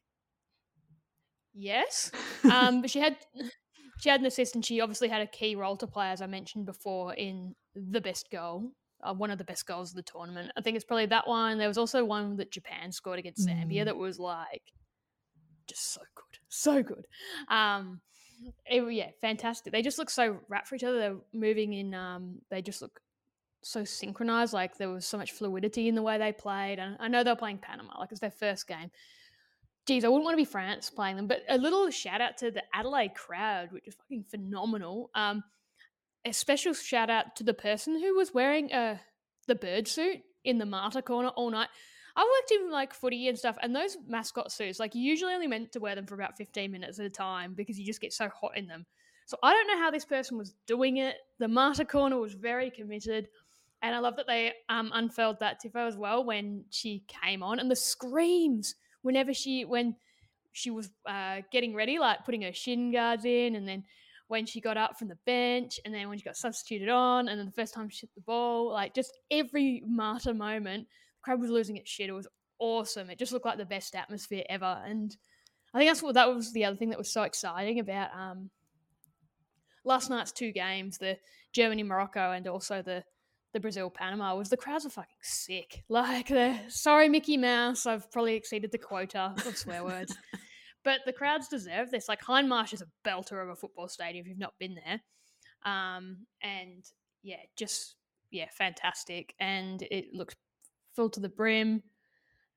yes. 1.54 2.12
um, 2.52 2.82
but 2.82 2.92
she 2.92 3.00
had 3.00 3.18
she 4.00 4.10
had 4.10 4.20
an 4.20 4.28
assist, 4.28 4.54
and 4.54 4.64
she 4.64 4.80
obviously 4.82 5.08
had 5.08 5.22
a 5.22 5.28
key 5.28 5.56
role 5.56 5.76
to 5.78 5.88
play, 5.88 6.10
as 6.10 6.22
I 6.22 6.28
mentioned 6.28 6.68
before, 6.68 7.16
in 7.16 7.56
the 7.76 8.02
best 8.02 8.30
goal. 8.32 8.72
Uh, 9.04 9.14
one 9.14 9.30
of 9.30 9.38
the 9.38 9.44
best 9.44 9.68
goals 9.68 9.92
of 9.92 9.96
the 9.96 10.02
tournament. 10.02 10.52
I 10.58 10.62
think 10.62 10.76
it's 10.76 10.86
probably 10.86 11.06
that 11.08 11.28
one. 11.28 11.60
There 11.60 11.68
was 11.68 11.78
also 11.78 12.04
one 12.04 12.36
that 12.38 12.52
Japan 12.52 12.92
scored 12.92 13.20
against 13.20 13.48
Zambia 13.48 13.82
Mm. 13.82 13.86
that 13.86 13.98
was 13.98 14.18
like 14.18 14.64
just 15.68 15.94
so 15.94 16.02
good, 16.16 16.40
so 16.50 16.82
good. 16.82 17.06
Um, 17.48 18.02
it, 18.66 18.94
yeah, 18.94 19.10
fantastic. 19.22 19.74
They 19.74 19.82
just 19.82 19.98
look 19.98 20.10
so 20.10 20.40
rapt 20.50 20.68
for 20.68 20.76
each 20.76 20.84
other. 20.84 21.00
They're 21.00 21.18
moving 21.34 21.74
in. 21.74 21.94
Um, 21.94 22.40
they 22.50 22.62
just 22.62 22.82
look 22.82 23.00
so 23.64 23.84
synchronized. 23.84 24.54
Like 24.54 24.78
there 24.78 24.90
was 24.90 25.06
so 25.06 25.18
much 25.18 25.32
fluidity 25.32 25.88
in 25.88 25.96
the 25.96 26.02
way 26.02 26.18
they 26.18 26.32
played. 26.32 26.80
And 26.80 26.98
I 27.00 27.08
know 27.08 27.24
they're 27.24 27.36
playing 27.36 27.60
Panama, 27.60 28.00
like 28.00 28.12
it's 28.12 28.22
their 28.22 28.32
first 28.32 28.68
game. 28.68 28.92
Geez, 29.86 30.04
I 30.04 30.10
wouldn't 30.10 30.26
want 30.26 30.34
to 30.34 30.42
be 30.42 30.46
France 30.46 30.90
playing 30.90 31.16
them, 31.16 31.28
but 31.28 31.44
a 31.48 31.58
little 31.58 31.90
shout 31.90 32.20
out 32.20 32.38
to 32.40 32.52
the 32.52 32.64
Adelaide 32.74 33.16
crowd, 33.16 33.72
which 33.72 33.88
is 33.88 33.96
fucking 33.96 34.26
phenomenal. 34.30 35.10
Um, 35.16 35.44
a 36.26 36.34
special 36.34 36.74
shout 36.74 37.10
out 37.10 37.38
to 37.38 37.44
the 37.46 37.54
person 37.54 37.98
who 38.00 38.16
was 38.16 38.34
wearing 38.34 38.72
uh, 38.74 38.98
the 39.48 39.56
bird 39.56 39.88
suit 39.88 40.18
in 40.44 40.58
the 40.58 40.66
Marta 40.66 41.02
corner 41.02 41.30
all 41.30 41.50
night. 41.50 41.70
I've 42.18 42.26
worked 42.26 42.52
in 42.52 42.72
like 42.72 42.96
footy 42.96 43.28
and 43.28 43.38
stuff, 43.38 43.58
and 43.62 43.76
those 43.76 43.96
mascot 44.08 44.52
suits, 44.52 44.80
like 44.80 44.96
usually 44.96 45.34
only 45.34 45.46
meant 45.46 45.72
to 45.74 45.80
wear 45.80 45.94
them 45.94 46.08
for 46.08 46.16
about 46.16 46.36
15 46.36 46.72
minutes 46.72 47.00
at 47.00 47.06
a 47.06 47.12
time 47.12 47.54
because 47.54 47.78
you 47.78 47.86
just 47.86 48.02
get 48.02 48.12
so 48.12 48.28
hot 48.28 48.58
in 48.58 48.66
them. 48.66 48.88
So 49.28 49.38
I 49.44 49.54
don't 49.54 49.68
know 49.68 49.78
how 49.78 49.92
this 49.92 50.06
person 50.06 50.38
was 50.38 50.56
doing 50.66 50.98
it. 50.98 51.16
The 51.38 51.48
Marta 51.48 51.86
corner 51.86 52.18
was 52.18 52.34
very 52.34 52.72
committed. 52.72 53.28
And 53.84 53.94
I 53.94 54.00
love 54.00 54.16
that 54.16 54.26
they 54.26 54.54
um, 54.70 54.90
unfurled 54.96 55.40
that 55.42 55.62
tifo 55.62 55.88
as 55.88 55.96
well 55.96 56.24
when 56.24 56.64
she 56.72 57.04
came 57.08 57.44
on, 57.44 57.60
and 57.60 57.70
the 57.70 57.76
screams 57.76 58.74
whenever 59.04 59.32
she 59.32 59.66
when 59.66 59.96
she 60.54 60.72
was 60.72 60.90
uh, 61.06 61.42
getting 61.52 61.76
ready, 61.76 62.00
like 62.00 62.26
putting 62.26 62.42
her 62.42 62.54
shin 62.54 62.92
guards 62.92 63.26
in, 63.26 63.56
and 63.56 63.68
then 63.68 63.84
when 64.28 64.48
she 64.48 64.60
got 64.60 64.78
up 64.78 64.98
from 64.98 65.10
the 65.10 65.18
bench, 65.28 65.80
and 65.86 65.94
then 65.94 66.10
when 66.10 66.18
she 66.18 66.24
got 66.24 66.36
substituted 66.36 66.90
on, 66.90 67.28
and 67.28 67.38
then 67.38 67.46
the 67.46 67.52
first 67.52 67.76
time 67.76 67.88
she 67.90 68.08
hit 68.08 68.16
the 68.16 68.22
ball, 68.22 68.72
like 68.72 68.96
just 68.96 69.16
every 69.30 69.84
Marta 69.86 70.34
moment, 70.34 70.88
crowd 71.28 71.42
was 71.42 71.50
losing 71.50 71.78
its 71.78 71.90
shit. 71.90 72.10
It 72.10 72.14
was 72.14 72.28
awesome. 72.60 73.10
It 73.10 73.20
just 73.20 73.32
looked 73.32 73.46
like 73.46 73.58
the 73.58 73.66
best 73.66 73.96
atmosphere 73.96 74.44
ever, 74.50 74.82
and 74.86 75.16
I 75.74 75.80
think 75.80 75.90
that's 75.90 76.04
what 76.04 76.16
that 76.16 76.34
was 76.34 76.54
the 76.54 76.66
other 76.66 76.78
thing 76.78 76.90
that 76.90 76.98
was 76.98 77.12
so 77.12 77.24
exciting 77.24 77.80
about 77.80 78.10
um, 78.18 78.50
last 79.84 80.10
night's 80.10 80.32
two 80.32 80.52
games, 80.52 80.98
the 80.98 81.18
Germany 81.54 81.84
Morocco 81.84 82.32
and 82.32 82.48
also 82.48 82.82
the 82.82 83.04
the 83.54 83.60
Brazil 83.62 83.90
Panama 83.90 84.36
was 84.36 84.50
the 84.50 84.58
crowds 84.58 84.84
were 84.84 84.92
fucking 84.92 85.16
sick. 85.22 85.84
Like 85.90 86.28
the 86.28 86.60
sorry 86.68 87.10
Mickey 87.10 87.38
Mouse, 87.38 87.86
I've 87.86 88.12
probably 88.12 88.36
exceeded 88.36 88.72
the 88.72 88.78
quota 88.78 89.34
of 89.46 89.58
swear 89.58 89.84
words. 89.84 90.16
but 90.84 91.00
the 91.06 91.14
crowds 91.14 91.48
deserve 91.48 91.90
this. 91.90 92.08
Like 92.08 92.22
Hindmarsh 92.22 92.74
is 92.74 92.84
a 92.84 93.08
belter 93.08 93.42
of 93.42 93.50
a 93.50 93.56
football 93.56 93.88
stadium 93.88 94.26
if 94.26 94.30
you've 94.30 94.38
not 94.38 94.54
been 94.60 94.76
there. 94.76 95.02
Um, 95.66 96.28
and 96.44 96.84
yeah, 97.24 97.38
just 97.56 97.96
yeah, 98.30 98.48
fantastic. 98.52 99.34
And 99.40 99.82
it 99.82 100.14
looked 100.14 100.36
full 100.98 101.10
to 101.12 101.22
the 101.22 101.30
brim. 101.30 101.84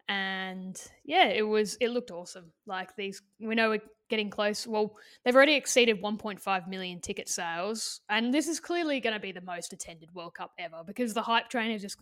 And 0.09 0.83
yeah, 1.05 1.27
it 1.27 1.47
was 1.47 1.77
it 1.81 1.91
looked 1.91 2.11
awesome. 2.11 2.51
Like 2.67 2.97
these 2.97 3.23
we 3.39 3.55
know 3.55 3.71
we're 3.71 3.83
getting 4.09 4.29
close. 4.29 4.67
Well, 4.67 4.97
they've 5.25 5.37
already 5.37 5.55
exceeded 5.55 6.03
1.5 6.03 6.69
million 6.69 7.01
ticket 7.01 7.29
sales, 7.29 8.01
and 8.09 8.35
this 8.35 8.49
is 8.49 8.59
clearly 8.59 8.99
going 8.99 9.15
to 9.15 9.21
be 9.21 9.31
the 9.31 9.41
most 9.41 9.73
attended 9.73 10.13
World 10.13 10.35
Cup 10.35 10.51
ever 10.59 10.83
because 10.85 11.15
the 11.15 11.23
hype 11.23 11.49
train 11.49 11.71
is 11.71 11.81
just 11.81 11.99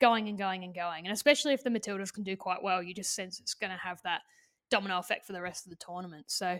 going 0.00 0.28
and 0.28 0.36
going 0.36 0.64
and 0.64 0.74
going. 0.74 1.06
And 1.06 1.12
especially 1.12 1.54
if 1.54 1.62
the 1.62 1.70
Matildas 1.70 2.12
can 2.12 2.24
do 2.24 2.36
quite 2.36 2.60
well, 2.60 2.82
you 2.82 2.92
just 2.92 3.14
sense 3.14 3.38
it's 3.38 3.54
going 3.54 3.70
to 3.70 3.78
have 3.78 4.00
that 4.02 4.22
domino 4.68 4.98
effect 4.98 5.24
for 5.24 5.32
the 5.32 5.42
rest 5.42 5.64
of 5.64 5.70
the 5.70 5.76
tournament. 5.76 6.24
So, 6.32 6.58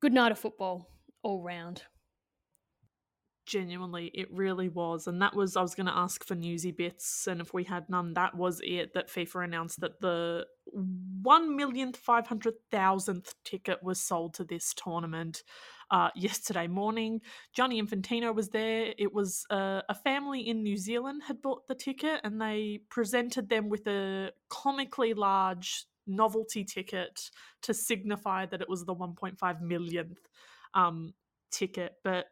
good 0.00 0.14
night 0.14 0.32
of 0.32 0.38
football 0.38 0.88
all 1.22 1.42
round 1.42 1.82
genuinely 3.46 4.10
it 4.14 4.28
really 4.30 4.68
was 4.68 5.06
and 5.06 5.20
that 5.20 5.34
was 5.34 5.56
i 5.56 5.62
was 5.62 5.74
going 5.74 5.86
to 5.86 5.96
ask 5.96 6.24
for 6.24 6.34
newsy 6.34 6.70
bits 6.70 7.26
and 7.26 7.40
if 7.40 7.52
we 7.52 7.64
had 7.64 7.88
none 7.88 8.14
that 8.14 8.36
was 8.36 8.60
it 8.62 8.94
that 8.94 9.08
fifa 9.08 9.44
announced 9.44 9.80
that 9.80 10.00
the 10.00 10.44
1 11.22 11.56
millionth 11.56 11.98
500,000th 12.04 13.34
ticket 13.44 13.82
was 13.82 14.00
sold 14.00 14.34
to 14.34 14.44
this 14.44 14.72
tournament 14.74 15.42
uh, 15.90 16.08
yesterday 16.16 16.66
morning. 16.66 17.20
Gianni 17.52 17.82
Infantino 17.82 18.34
was 18.34 18.48
there. 18.50 18.94
It 18.96 19.12
was 19.12 19.44
uh, 19.50 19.82
a 19.88 19.94
family 19.94 20.48
in 20.48 20.62
new 20.62 20.76
zealand 20.76 21.22
had 21.26 21.42
bought 21.42 21.66
the 21.66 21.74
ticket 21.74 22.20
and 22.24 22.40
they 22.40 22.80
presented 22.90 23.48
them 23.48 23.68
with 23.68 23.86
a 23.86 24.30
comically 24.48 25.14
large 25.14 25.84
novelty 26.06 26.64
ticket 26.64 27.30
to 27.62 27.74
signify 27.74 28.46
that 28.46 28.60
it 28.60 28.68
was 28.68 28.84
the 28.84 28.94
1.5 28.94 29.60
millionth 29.60 30.18
um, 30.74 31.14
ticket 31.50 31.92
but 32.02 32.26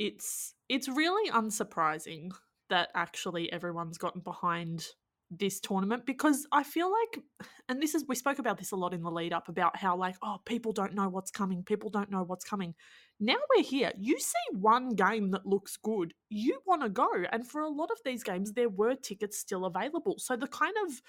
it's 0.00 0.54
it's 0.68 0.88
really 0.88 1.30
unsurprising 1.30 2.32
that 2.70 2.88
actually 2.94 3.52
everyone's 3.52 3.98
gotten 3.98 4.22
behind 4.22 4.86
this 5.30 5.60
tournament 5.60 6.06
because 6.06 6.46
I 6.50 6.64
feel 6.64 6.90
like, 6.90 7.22
and 7.68 7.80
this 7.80 7.94
is, 7.94 8.04
we 8.08 8.16
spoke 8.16 8.40
about 8.40 8.58
this 8.58 8.72
a 8.72 8.76
lot 8.76 8.94
in 8.94 9.02
the 9.02 9.10
lead 9.10 9.32
up 9.32 9.48
about 9.48 9.76
how, 9.76 9.96
like, 9.96 10.16
oh, 10.22 10.38
people 10.44 10.72
don't 10.72 10.94
know 10.94 11.08
what's 11.08 11.30
coming. 11.30 11.62
People 11.62 11.90
don't 11.90 12.10
know 12.10 12.24
what's 12.24 12.44
coming. 12.44 12.74
Now 13.20 13.36
we're 13.54 13.62
here. 13.62 13.92
You 13.96 14.18
see 14.18 14.56
one 14.56 14.90
game 14.90 15.30
that 15.30 15.46
looks 15.46 15.76
good, 15.76 16.14
you 16.30 16.60
want 16.66 16.82
to 16.82 16.88
go. 16.88 17.08
And 17.30 17.46
for 17.46 17.60
a 17.60 17.68
lot 17.68 17.90
of 17.92 17.98
these 18.04 18.24
games, 18.24 18.52
there 18.52 18.68
were 18.68 18.94
tickets 18.94 19.38
still 19.38 19.66
available. 19.66 20.16
So 20.18 20.34
the 20.34 20.48
kind 20.48 20.74
of 20.84 21.00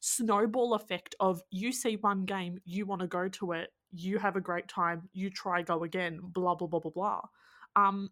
snowball 0.00 0.74
effect 0.74 1.14
of 1.20 1.42
you 1.50 1.72
see 1.72 1.96
one 1.96 2.24
game, 2.24 2.58
you 2.64 2.84
want 2.84 3.00
to 3.00 3.06
go 3.06 3.28
to 3.28 3.52
it, 3.52 3.70
you 3.92 4.18
have 4.18 4.36
a 4.36 4.40
great 4.40 4.68
time, 4.68 5.08
you 5.12 5.30
try 5.30 5.62
go 5.62 5.84
again, 5.84 6.20
blah, 6.22 6.54
blah, 6.54 6.68
blah, 6.68 6.80
blah, 6.80 6.90
blah. 6.90 7.20
Um, 7.76 8.10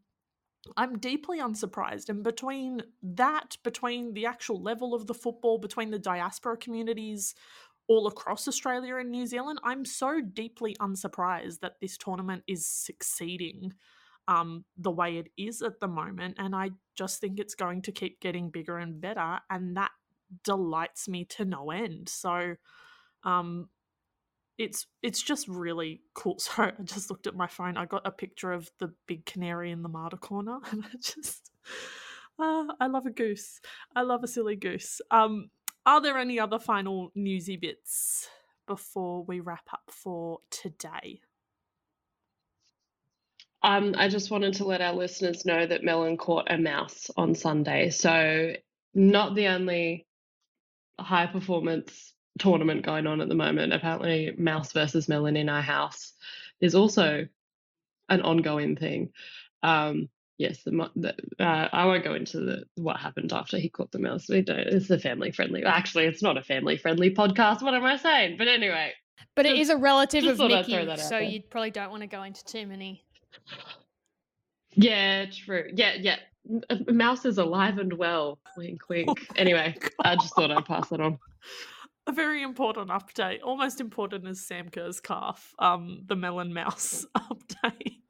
I'm 0.76 0.98
deeply 0.98 1.38
unsurprised. 1.38 2.10
And 2.10 2.22
between 2.22 2.82
that, 3.02 3.56
between 3.62 4.14
the 4.14 4.26
actual 4.26 4.62
level 4.62 4.94
of 4.94 5.06
the 5.06 5.14
football, 5.14 5.58
between 5.58 5.90
the 5.90 5.98
diaspora 5.98 6.56
communities 6.56 7.34
all 7.86 8.06
across 8.06 8.46
Australia 8.46 8.96
and 8.96 9.10
New 9.10 9.26
Zealand, 9.26 9.60
I'm 9.64 9.84
so 9.84 10.20
deeply 10.20 10.76
unsurprised 10.80 11.60
that 11.62 11.80
this 11.80 11.96
tournament 11.96 12.42
is 12.46 12.66
succeeding 12.66 13.72
um, 14.26 14.64
the 14.76 14.90
way 14.90 15.16
it 15.16 15.28
is 15.38 15.62
at 15.62 15.80
the 15.80 15.88
moment. 15.88 16.36
And 16.38 16.54
I 16.54 16.70
just 16.96 17.20
think 17.20 17.40
it's 17.40 17.54
going 17.54 17.82
to 17.82 17.92
keep 17.92 18.20
getting 18.20 18.50
bigger 18.50 18.76
and 18.76 19.00
better. 19.00 19.38
And 19.48 19.76
that 19.76 19.90
delights 20.44 21.08
me 21.08 21.24
to 21.24 21.44
no 21.46 21.70
end. 21.70 22.08
So, 22.10 22.56
um, 23.24 23.68
it's 24.58 24.86
it's 25.02 25.22
just 25.22 25.48
really 25.48 26.02
cool. 26.14 26.38
Sorry, 26.38 26.72
I 26.78 26.82
just 26.82 27.10
looked 27.10 27.26
at 27.26 27.36
my 27.36 27.46
phone. 27.46 27.76
I 27.76 27.86
got 27.86 28.06
a 28.06 28.10
picture 28.10 28.52
of 28.52 28.70
the 28.78 28.92
big 29.06 29.24
canary 29.24 29.70
in 29.70 29.82
the 29.82 29.88
Marta 29.88 30.16
corner, 30.16 30.58
and 30.70 30.84
I 30.84 30.96
just 31.00 31.50
uh, 32.38 32.64
I 32.80 32.86
love 32.88 33.06
a 33.06 33.10
goose. 33.10 33.60
I 33.94 34.02
love 34.02 34.22
a 34.24 34.28
silly 34.28 34.56
goose. 34.56 35.00
Um, 35.10 35.50
are 35.86 36.02
there 36.02 36.18
any 36.18 36.38
other 36.38 36.58
final 36.58 37.10
newsy 37.14 37.56
bits 37.56 38.28
before 38.66 39.24
we 39.24 39.40
wrap 39.40 39.66
up 39.72 39.90
for 39.90 40.40
today? 40.50 41.20
Um, 43.62 43.94
I 43.98 44.08
just 44.08 44.30
wanted 44.30 44.54
to 44.54 44.64
let 44.64 44.80
our 44.80 44.92
listeners 44.92 45.44
know 45.44 45.66
that 45.66 45.82
Melon 45.82 46.16
caught 46.16 46.50
a 46.50 46.58
mouse 46.58 47.10
on 47.16 47.34
Sunday. 47.34 47.90
So, 47.90 48.52
not 48.94 49.34
the 49.34 49.48
only 49.48 50.06
high 51.00 51.26
performance 51.26 52.14
tournament 52.38 52.84
going 52.84 53.06
on 53.06 53.20
at 53.20 53.28
the 53.28 53.34
moment. 53.34 53.72
Apparently, 53.72 54.34
Mouse 54.36 54.72
versus 54.72 55.08
Melon 55.08 55.36
in 55.36 55.48
our 55.48 55.62
house 55.62 56.12
is 56.60 56.74
also 56.74 57.26
an 58.08 58.22
ongoing 58.22 58.76
thing. 58.76 59.10
Um, 59.62 60.08
yes, 60.38 60.62
the, 60.64 60.90
the, 60.96 61.14
uh, 61.44 61.68
I 61.72 61.84
won't 61.84 62.04
go 62.04 62.14
into 62.14 62.40
the, 62.40 62.64
what 62.76 62.98
happened 62.98 63.32
after 63.32 63.58
he 63.58 63.68
caught 63.68 63.92
the 63.92 63.98
mouse. 63.98 64.28
We 64.28 64.42
don't, 64.42 64.58
it's 64.58 64.90
a 64.90 64.98
family 64.98 65.30
friendly. 65.30 65.64
Actually, 65.64 66.06
it's 66.06 66.22
not 66.22 66.36
a 66.36 66.42
family 66.42 66.76
friendly 66.76 67.14
podcast. 67.14 67.62
What 67.62 67.74
am 67.74 67.84
I 67.84 67.96
saying? 67.96 68.36
But 68.38 68.48
anyway. 68.48 68.92
But 69.34 69.44
just, 69.44 69.54
it 69.54 69.60
is 69.60 69.70
a 69.70 69.76
relative 69.76 70.24
of 70.24 70.38
Mickey, 70.38 70.96
so 70.96 71.18
you 71.18 71.42
probably 71.42 71.70
don't 71.70 71.90
want 71.90 72.02
to 72.02 72.06
go 72.06 72.22
into 72.22 72.44
too 72.44 72.66
many. 72.66 73.04
Yeah, 74.74 75.26
true. 75.26 75.70
Yeah, 75.74 75.94
yeah. 75.98 76.16
Mouse 76.88 77.24
is 77.24 77.38
alive 77.38 77.78
and 77.78 77.92
well. 77.92 78.38
Wink, 78.56 78.88
wink. 78.88 79.08
Oh 79.30 79.34
anyway, 79.36 79.76
I 80.04 80.16
just 80.16 80.34
thought 80.34 80.50
I'd 80.50 80.64
pass 80.64 80.90
it 80.92 81.00
on 81.00 81.18
a 82.08 82.12
very 82.12 82.42
important 82.42 82.88
update, 82.88 83.40
almost 83.44 83.80
important 83.80 84.26
as 84.26 84.40
Sam 84.40 84.70
Kerr's 84.70 84.98
calf, 84.98 85.54
um, 85.58 86.04
the 86.06 86.16
melon 86.16 86.54
mouse 86.54 87.06
update. 87.16 88.00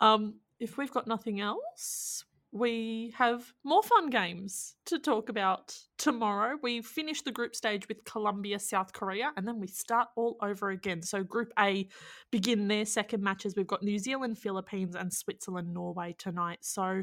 Um, 0.00 0.36
if 0.60 0.78
we've 0.78 0.92
got 0.92 1.08
nothing 1.08 1.40
else, 1.40 2.24
we 2.52 3.12
have 3.16 3.52
more 3.64 3.82
fun 3.82 4.10
games 4.10 4.76
to 4.84 4.98
talk 4.98 5.28
about 5.28 5.76
tomorrow. 5.98 6.56
We 6.62 6.82
finish 6.82 7.22
the 7.22 7.32
group 7.32 7.56
stage 7.56 7.88
with 7.88 8.04
Colombia, 8.04 8.60
South 8.60 8.92
Korea, 8.92 9.32
and 9.36 9.48
then 9.48 9.58
we 9.58 9.66
start 9.66 10.08
all 10.16 10.36
over 10.40 10.70
again. 10.70 11.02
So, 11.02 11.24
Group 11.24 11.50
A 11.58 11.88
begin 12.30 12.68
their 12.68 12.84
second 12.84 13.24
matches. 13.24 13.54
We've 13.56 13.66
got 13.66 13.82
New 13.82 13.98
Zealand, 13.98 14.38
Philippines, 14.38 14.94
and 14.94 15.12
Switzerland, 15.12 15.74
Norway 15.74 16.14
tonight. 16.16 16.58
So, 16.60 17.02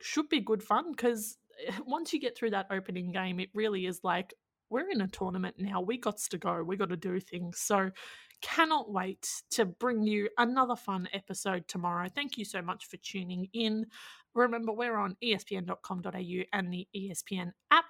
should 0.00 0.28
be 0.28 0.40
good 0.40 0.62
fun 0.62 0.92
because 0.92 1.36
eh, 1.68 1.72
once 1.86 2.12
you 2.12 2.20
get 2.20 2.36
through 2.36 2.50
that 2.50 2.66
opening 2.70 3.12
game, 3.12 3.38
it 3.38 3.50
really 3.54 3.86
is 3.86 4.00
like, 4.02 4.34
we're 4.70 4.90
in 4.90 5.00
a 5.00 5.08
tournament 5.08 5.56
now. 5.58 5.80
We 5.80 5.98
got 5.98 6.18
to 6.30 6.38
go. 6.38 6.62
We 6.62 6.76
got 6.76 6.88
to 6.88 6.96
do 6.96 7.20
things. 7.20 7.60
So 7.60 7.90
cannot 8.40 8.92
wait 8.92 9.26
to 9.50 9.64
bring 9.64 10.02
you 10.02 10.28
another 10.36 10.76
fun 10.76 11.08
episode 11.12 11.66
tomorrow. 11.66 12.08
Thank 12.14 12.36
you 12.36 12.44
so 12.44 12.60
much 12.60 12.86
for 12.86 12.96
tuning 12.98 13.48
in. 13.52 13.86
Remember, 14.34 14.72
we're 14.72 14.96
on 14.96 15.16
espn.com.au 15.22 16.42
and 16.52 16.72
the 16.72 16.86
ESPN 16.94 17.52
app. 17.70 17.84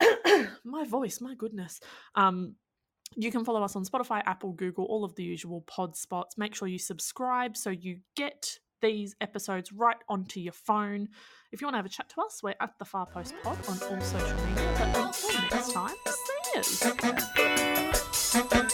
my 0.64 0.84
voice, 0.84 1.20
my 1.20 1.34
goodness. 1.34 1.80
Um, 2.14 2.56
you 3.16 3.30
can 3.30 3.44
follow 3.44 3.62
us 3.62 3.76
on 3.76 3.84
Spotify, 3.84 4.22
Apple, 4.24 4.52
Google, 4.52 4.84
all 4.84 5.04
of 5.04 5.14
the 5.14 5.24
usual 5.24 5.62
pod 5.62 5.96
spots. 5.96 6.38
Make 6.38 6.54
sure 6.54 6.68
you 6.68 6.78
subscribe 6.78 7.56
so 7.56 7.70
you 7.70 7.98
get 8.16 8.58
these 8.80 9.14
episodes 9.20 9.72
right 9.72 9.96
onto 10.08 10.40
your 10.40 10.52
phone. 10.52 11.08
If 11.52 11.60
you 11.60 11.66
want 11.66 11.74
to 11.74 11.78
have 11.78 11.86
a 11.86 11.90
chat 11.90 12.08
to 12.10 12.22
us, 12.22 12.42
we're 12.42 12.54
at 12.60 12.78
the 12.78 12.84
Far 12.84 13.06
Post 13.06 13.34
Pod 13.42 13.58
on 13.68 13.78
all 13.82 14.00
social 14.00 14.36
media. 14.46 14.74
But 14.78 14.96
until 15.06 15.40
next 15.50 15.72
time, 15.72 15.96
see 16.62 16.78
you. 18.62 18.70